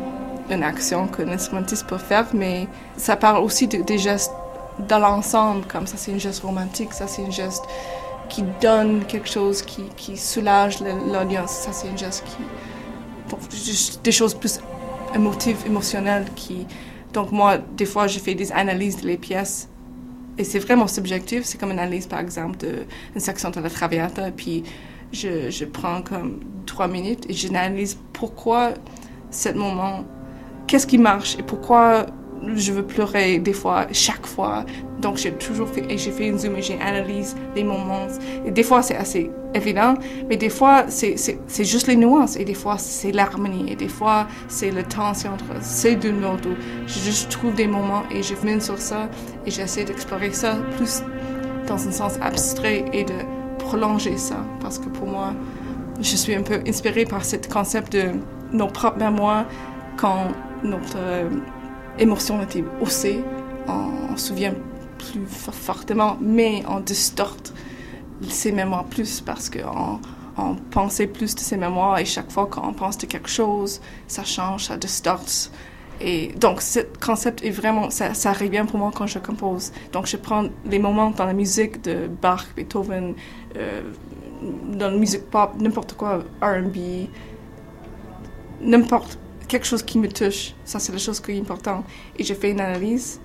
une 0.50 0.62
action 0.62 1.06
qu'un 1.06 1.28
instrumentiste 1.28 1.86
peut 1.86 1.98
faire, 1.98 2.26
mais 2.32 2.68
ça 2.96 3.16
parle 3.16 3.42
aussi 3.42 3.66
des 3.66 3.98
gestes 3.98 4.32
dans 4.88 4.98
l'ensemble, 4.98 5.66
comme 5.66 5.86
ça 5.86 5.96
c'est 5.96 6.12
un 6.12 6.18
geste 6.18 6.42
romantique, 6.42 6.92
ça 6.92 7.08
c'est 7.08 7.24
un 7.24 7.30
geste 7.30 7.64
qui 8.28 8.44
donne 8.60 9.04
quelque 9.06 9.28
chose, 9.28 9.62
qui, 9.62 9.82
qui 9.96 10.16
soulage 10.16 10.80
l'audience, 10.80 11.50
ça 11.50 11.72
c'est 11.72 11.88
un 11.88 11.96
geste 11.96 12.24
qui... 12.24 13.98
des 14.02 14.12
choses 14.12 14.34
plus 14.34 14.60
émotives, 15.14 15.58
émotionnelles 15.66 16.26
qui... 16.36 16.66
Donc 17.12 17.32
moi, 17.32 17.58
des 17.58 17.86
fois, 17.86 18.06
je 18.06 18.18
fais 18.18 18.34
des 18.34 18.52
analyses 18.52 18.98
des 18.98 19.16
pièces 19.16 19.68
et 20.36 20.44
c'est 20.44 20.58
vraiment 20.58 20.86
subjectif. 20.86 21.44
C'est 21.44 21.58
comme 21.58 21.70
une 21.72 21.78
analyse, 21.78 22.06
par 22.06 22.20
exemple, 22.20 22.58
d'une 22.58 23.20
section 23.20 23.50
de 23.50 23.60
la 23.60 23.70
Traviata, 23.70 24.30
puis 24.30 24.62
je, 25.12 25.50
je 25.50 25.64
prends 25.64 26.02
comme 26.02 26.40
trois 26.66 26.86
minutes 26.86 27.24
et 27.28 27.32
j'analyse 27.32 27.98
pourquoi 28.12 28.74
ce 29.30 29.48
moment 29.48 30.04
qu'est-ce 30.68 30.86
qui 30.86 30.98
marche 30.98 31.36
et 31.38 31.42
pourquoi 31.42 32.06
je 32.54 32.72
veux 32.72 32.84
pleurer 32.84 33.38
des 33.38 33.52
fois, 33.52 33.86
chaque 33.92 34.26
fois? 34.26 34.64
Donc 35.00 35.16
j'ai 35.16 35.32
toujours 35.32 35.68
fait, 35.68 35.84
et 35.88 35.98
j'ai 35.98 36.12
fait 36.12 36.28
une 36.28 36.38
zoom 36.38 36.56
et 36.56 36.62
j'ai 36.62 36.80
analysé 36.80 37.34
les 37.56 37.64
moments. 37.64 38.06
Et 38.46 38.50
des 38.50 38.62
fois 38.62 38.82
c'est 38.82 38.96
assez 38.96 39.30
évident, 39.54 39.94
mais 40.28 40.36
des 40.36 40.48
fois 40.48 40.84
c'est, 40.88 41.16
c'est, 41.16 41.64
juste 41.64 41.86
les 41.86 41.96
nuances, 41.96 42.36
et 42.36 42.44
des 42.44 42.54
fois 42.54 42.78
c'est 42.78 43.12
l'harmonie, 43.12 43.72
et 43.72 43.76
des 43.76 43.88
fois 43.88 44.28
c'est 44.46 44.70
la 44.70 44.82
tension 44.84 45.32
entre 45.32 45.62
ces 45.62 45.96
deux 45.96 46.12
notes 46.12 46.46
je 46.86 46.98
juste 47.00 47.30
trouve 47.30 47.54
des 47.54 47.66
moments 47.66 48.04
et 48.10 48.22
je 48.22 48.34
mine 48.44 48.60
sur 48.60 48.78
ça 48.78 49.08
et 49.46 49.50
j'essaie 49.50 49.84
d'explorer 49.84 50.32
ça 50.32 50.56
plus 50.76 51.02
dans 51.66 51.86
un 51.86 51.92
sens 51.92 52.18
abstrait 52.20 52.84
et 52.92 53.04
de 53.04 53.14
prolonger 53.58 54.16
ça. 54.16 54.44
Parce 54.60 54.78
que 54.78 54.88
pour 54.88 55.06
moi, 55.06 55.34
je 56.00 56.16
suis 56.16 56.34
un 56.34 56.42
peu 56.42 56.60
inspirée 56.66 57.04
par 57.04 57.24
ce 57.24 57.36
concept 57.36 57.92
de 57.92 58.12
nos 58.52 58.68
propres 58.68 58.98
mémoires 58.98 59.44
quand 59.96 60.28
notre 60.62 60.96
euh, 60.96 61.28
émotion 61.98 62.42
était 62.42 62.64
haussée, 62.80 63.24
on, 63.66 64.16
se 64.16 64.28
souvient 64.28 64.54
plus 64.98 65.26
fortement, 65.26 66.16
mais 66.20 66.64
on 66.68 66.80
distorte 66.80 67.54
ses 68.28 68.50
mémoires 68.50 68.84
plus 68.84 69.20
parce 69.20 69.48
qu'on 69.48 70.00
on 70.36 70.54
pensait 70.70 71.06
plus 71.06 71.34
de 71.34 71.40
ses 71.40 71.56
mémoires 71.56 71.98
et 71.98 72.04
chaque 72.04 72.30
fois 72.30 72.46
qu'on 72.46 72.72
pense 72.72 72.98
de 72.98 73.06
quelque 73.06 73.28
chose, 73.28 73.80
ça 74.08 74.24
change, 74.24 74.64
ça 74.64 74.76
distorte. 74.76 75.52
Et 76.00 76.28
donc, 76.36 76.62
ce 76.62 76.80
concept 77.04 77.44
est 77.44 77.50
vraiment, 77.50 77.90
ça, 77.90 78.14
ça 78.14 78.32
revient 78.32 78.64
pour 78.68 78.78
moi 78.78 78.90
quand 78.94 79.06
je 79.06 79.18
compose. 79.18 79.72
Donc, 79.92 80.06
je 80.06 80.16
prends 80.16 80.44
les 80.64 80.78
moments 80.78 81.10
dans 81.10 81.26
la 81.26 81.32
musique 81.32 81.82
de 81.82 82.08
Bach, 82.22 82.46
Beethoven, 82.56 83.14
euh, 83.56 83.82
dans 84.72 84.90
la 84.90 84.96
musique 84.96 85.28
pop, 85.28 85.52
n'importe 85.58 85.94
quoi, 85.94 86.22
R&B, 86.40 87.08
n'importe 88.60 89.18
quelque 89.48 89.66
chose 89.66 89.82
qui 89.82 89.98
me 89.98 90.08
touche. 90.08 90.54
Ça, 90.64 90.78
c'est 90.78 90.92
la 90.92 90.98
chose 90.98 91.20
qui 91.20 91.32
est 91.32 91.40
importante. 91.40 91.84
Et 92.16 92.24
j'ai 92.24 92.34
fait 92.34 92.50
une 92.50 92.60
analyse 92.60 93.20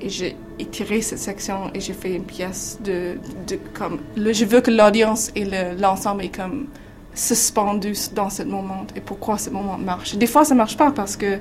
et 0.00 0.08
j'ai 0.08 0.36
étiré 0.58 1.00
cette 1.00 1.18
section 1.18 1.70
et 1.74 1.80
j'ai 1.80 1.92
fait 1.92 2.14
une 2.14 2.24
pièce 2.24 2.78
de, 2.82 3.18
de 3.46 3.58
comme 3.74 4.00
le, 4.16 4.32
je 4.32 4.44
veux 4.44 4.60
que 4.60 4.70
l'audience 4.70 5.30
et 5.34 5.44
l'ensemble 5.78 6.24
est 6.24 6.34
comme 6.34 6.66
suspendu 7.14 7.92
dans 8.14 8.30
ce 8.30 8.42
moment 8.42 8.86
et 8.96 9.00
pourquoi 9.00 9.38
ce 9.38 9.50
moment 9.50 9.78
marche. 9.78 10.16
Des 10.16 10.26
fois, 10.26 10.44
ça 10.44 10.54
marche 10.54 10.76
pas 10.76 10.90
parce 10.90 11.16
que 11.16 11.38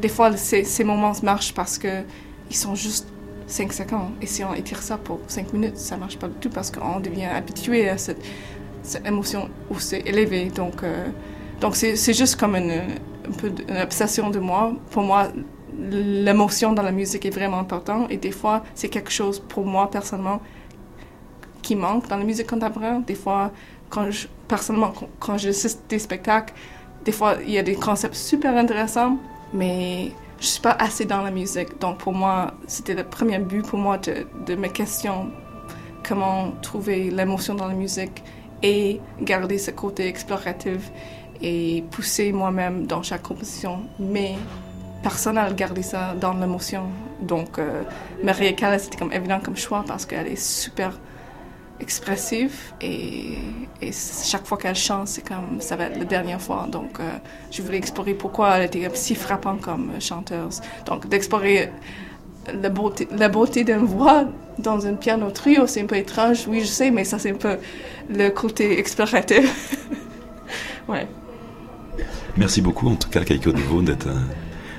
des 0.00 0.08
fois, 0.08 0.36
ces, 0.36 0.64
ces 0.64 0.84
moments 0.84 1.12
marchent 1.22 1.54
parce 1.54 1.78
que 1.78 2.02
ils 2.50 2.56
sont 2.56 2.74
juste 2.74 3.06
5 3.46 3.72
secondes. 3.72 4.12
Et 4.20 4.26
si 4.26 4.42
on 4.44 4.54
étire 4.54 4.82
ça 4.82 4.96
pour 4.96 5.20
5 5.28 5.52
minutes, 5.52 5.76
ça 5.76 5.96
marche 5.96 6.18
pas 6.18 6.28
du 6.28 6.34
tout 6.34 6.50
parce 6.50 6.70
qu'on 6.70 7.00
devient 7.00 7.26
habitué 7.26 7.88
à 7.88 7.98
cette, 7.98 8.20
cette 8.82 9.06
émotion 9.06 9.48
aussi 9.70 9.96
élevée. 9.96 10.46
Donc, 10.46 10.82
euh, 10.82 11.06
donc 11.60 11.76
c'est 11.76 12.14
juste 12.14 12.36
comme 12.36 12.56
une, 12.56 12.80
un 13.30 13.32
peu 13.32 13.52
une 13.68 13.78
obsession 13.78 14.30
de 14.30 14.38
moi. 14.38 14.72
Pour 14.90 15.02
moi, 15.02 15.28
l'émotion 15.78 16.72
dans 16.72 16.82
la 16.82 16.92
musique 16.92 17.24
est 17.26 17.30
vraiment 17.30 17.60
importante 17.60 18.10
et 18.10 18.16
des 18.16 18.32
fois, 18.32 18.62
c'est 18.74 18.88
quelque 18.88 19.10
chose 19.10 19.38
pour 19.40 19.64
moi 19.64 19.90
personnellement 19.90 20.40
qui 21.62 21.76
manque 21.76 22.08
dans 22.08 22.16
la 22.16 22.24
musique 22.24 22.48
contemporaine. 22.48 23.02
Des 23.04 23.14
fois, 23.14 23.50
quand 23.88 24.10
je, 24.10 24.26
personnellement, 24.48 24.92
quand 25.18 25.38
j'assiste 25.38 25.82
des 25.88 25.98
spectacles, 25.98 26.54
des 27.04 27.12
fois, 27.12 27.36
il 27.44 27.50
y 27.50 27.58
a 27.58 27.62
des 27.62 27.76
concepts 27.76 28.14
super 28.14 28.56
intéressants, 28.56 29.16
mais 29.52 30.12
je 30.38 30.46
suis 30.46 30.60
pas 30.60 30.76
assez 30.78 31.04
dans 31.04 31.22
la 31.22 31.30
musique. 31.30 31.78
Donc 31.80 31.98
pour 31.98 32.12
moi, 32.12 32.54
c'était 32.66 32.94
le 32.94 33.04
premier 33.04 33.38
but 33.38 33.66
pour 33.66 33.78
moi 33.78 33.98
de, 33.98 34.26
de 34.46 34.54
mes 34.54 34.70
questions, 34.70 35.30
comment 36.06 36.52
trouver 36.62 37.10
l'émotion 37.10 37.54
dans 37.54 37.68
la 37.68 37.74
musique 37.74 38.22
et 38.62 39.00
garder 39.22 39.58
ce 39.58 39.70
côté 39.70 40.06
exploratif 40.06 40.90
et 41.42 41.84
pousser 41.90 42.32
moi-même 42.32 42.86
dans 42.86 43.02
chaque 43.02 43.22
composition, 43.22 43.82
mais 43.98 44.36
personne 45.02 45.36
n'a 45.36 45.50
gardé 45.52 45.82
ça 45.82 46.14
dans 46.20 46.34
l'émotion. 46.34 46.84
Donc, 47.20 47.58
euh, 47.58 47.82
Maria 48.22 48.78
c'était 48.78 48.96
comme 48.96 49.12
évident 49.12 49.40
comme 49.40 49.56
choix 49.56 49.84
parce 49.86 50.06
qu'elle 50.06 50.26
est 50.26 50.40
super 50.40 50.98
expressive 51.80 52.54
et, 52.80 53.38
chaque 54.22 54.46
fois 54.46 54.58
qu'elle 54.58 54.74
chante, 54.76 55.08
c'est 55.08 55.26
comme 55.26 55.60
ça 55.60 55.76
va 55.76 55.84
être 55.84 55.98
la 55.98 56.04
dernière 56.04 56.40
fois. 56.40 56.66
Donc, 56.70 57.00
euh, 57.00 57.10
je 57.50 57.62
voulais 57.62 57.78
explorer 57.78 58.12
pourquoi 58.12 58.58
elle 58.58 58.66
était 58.66 58.88
si 58.94 59.14
frappante 59.14 59.62
comme 59.62 59.92
chanteuse. 60.00 60.60
Donc, 60.84 61.08
d'explorer 61.08 61.70
la 62.52 62.68
beauté, 62.68 63.08
la 63.16 63.28
beauté 63.28 63.64
d'une 63.64 63.86
voix 63.86 64.24
dans 64.58 64.86
un 64.86 64.94
piano 64.94 65.30
trio, 65.30 65.66
c'est 65.66 65.80
un 65.80 65.86
peu 65.86 65.96
étrange, 65.96 66.46
oui, 66.46 66.60
je 66.60 66.66
sais, 66.66 66.90
mais 66.90 67.04
ça, 67.04 67.18
c'est 67.18 67.30
un 67.30 67.34
peu 67.34 67.56
le 68.10 68.28
côté 68.28 68.78
exploratif. 68.78 69.86
ouais. 70.88 71.06
Merci 72.36 72.60
beaucoup, 72.62 72.88
en 72.88 72.96
tout 72.96 73.08
cas, 73.08 73.24
Kaiko 73.24 73.52
Devo, 73.52 73.82
d'être 73.82 74.08
euh, 74.08 74.20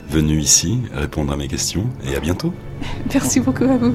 venu 0.10 0.39
ici 0.39 0.80
répondre 0.93 1.32
à 1.34 1.38
mes 1.38 1.47
questions 1.47 1.86
et 2.06 2.16
à 2.16 2.20
bientôt. 2.20 2.54
Merci 3.14 3.39
beaucoup 3.39 3.66
à 3.66 3.78
vous. 3.78 3.93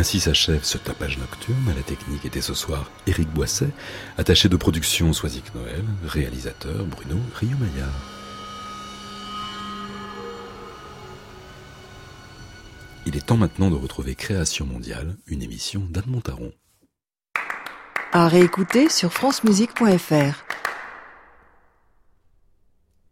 Ainsi 0.00 0.18
s'achève 0.18 0.64
ce 0.64 0.78
tapage 0.78 1.18
nocturne. 1.18 1.74
La 1.76 1.82
technique 1.82 2.24
était 2.24 2.40
ce 2.40 2.54
soir 2.54 2.90
Éric 3.06 3.28
Boisset, 3.28 3.68
attaché 4.16 4.48
de 4.48 4.56
production 4.56 5.12
Soisic 5.12 5.54
Noël, 5.54 5.84
réalisateur 6.06 6.86
Bruno 6.86 7.20
Rio-Maillard. 7.34 8.00
Il 13.04 13.14
est 13.14 13.26
temps 13.26 13.36
maintenant 13.36 13.70
de 13.70 13.76
retrouver 13.76 14.14
Création 14.14 14.64
mondiale, 14.64 15.18
une 15.26 15.42
émission 15.42 15.86
d'Anne 15.90 16.04
Montaron. 16.06 16.54
À 18.12 18.26
réécouter 18.26 18.88
sur 18.88 19.12
francemusique.fr. 19.12 20.49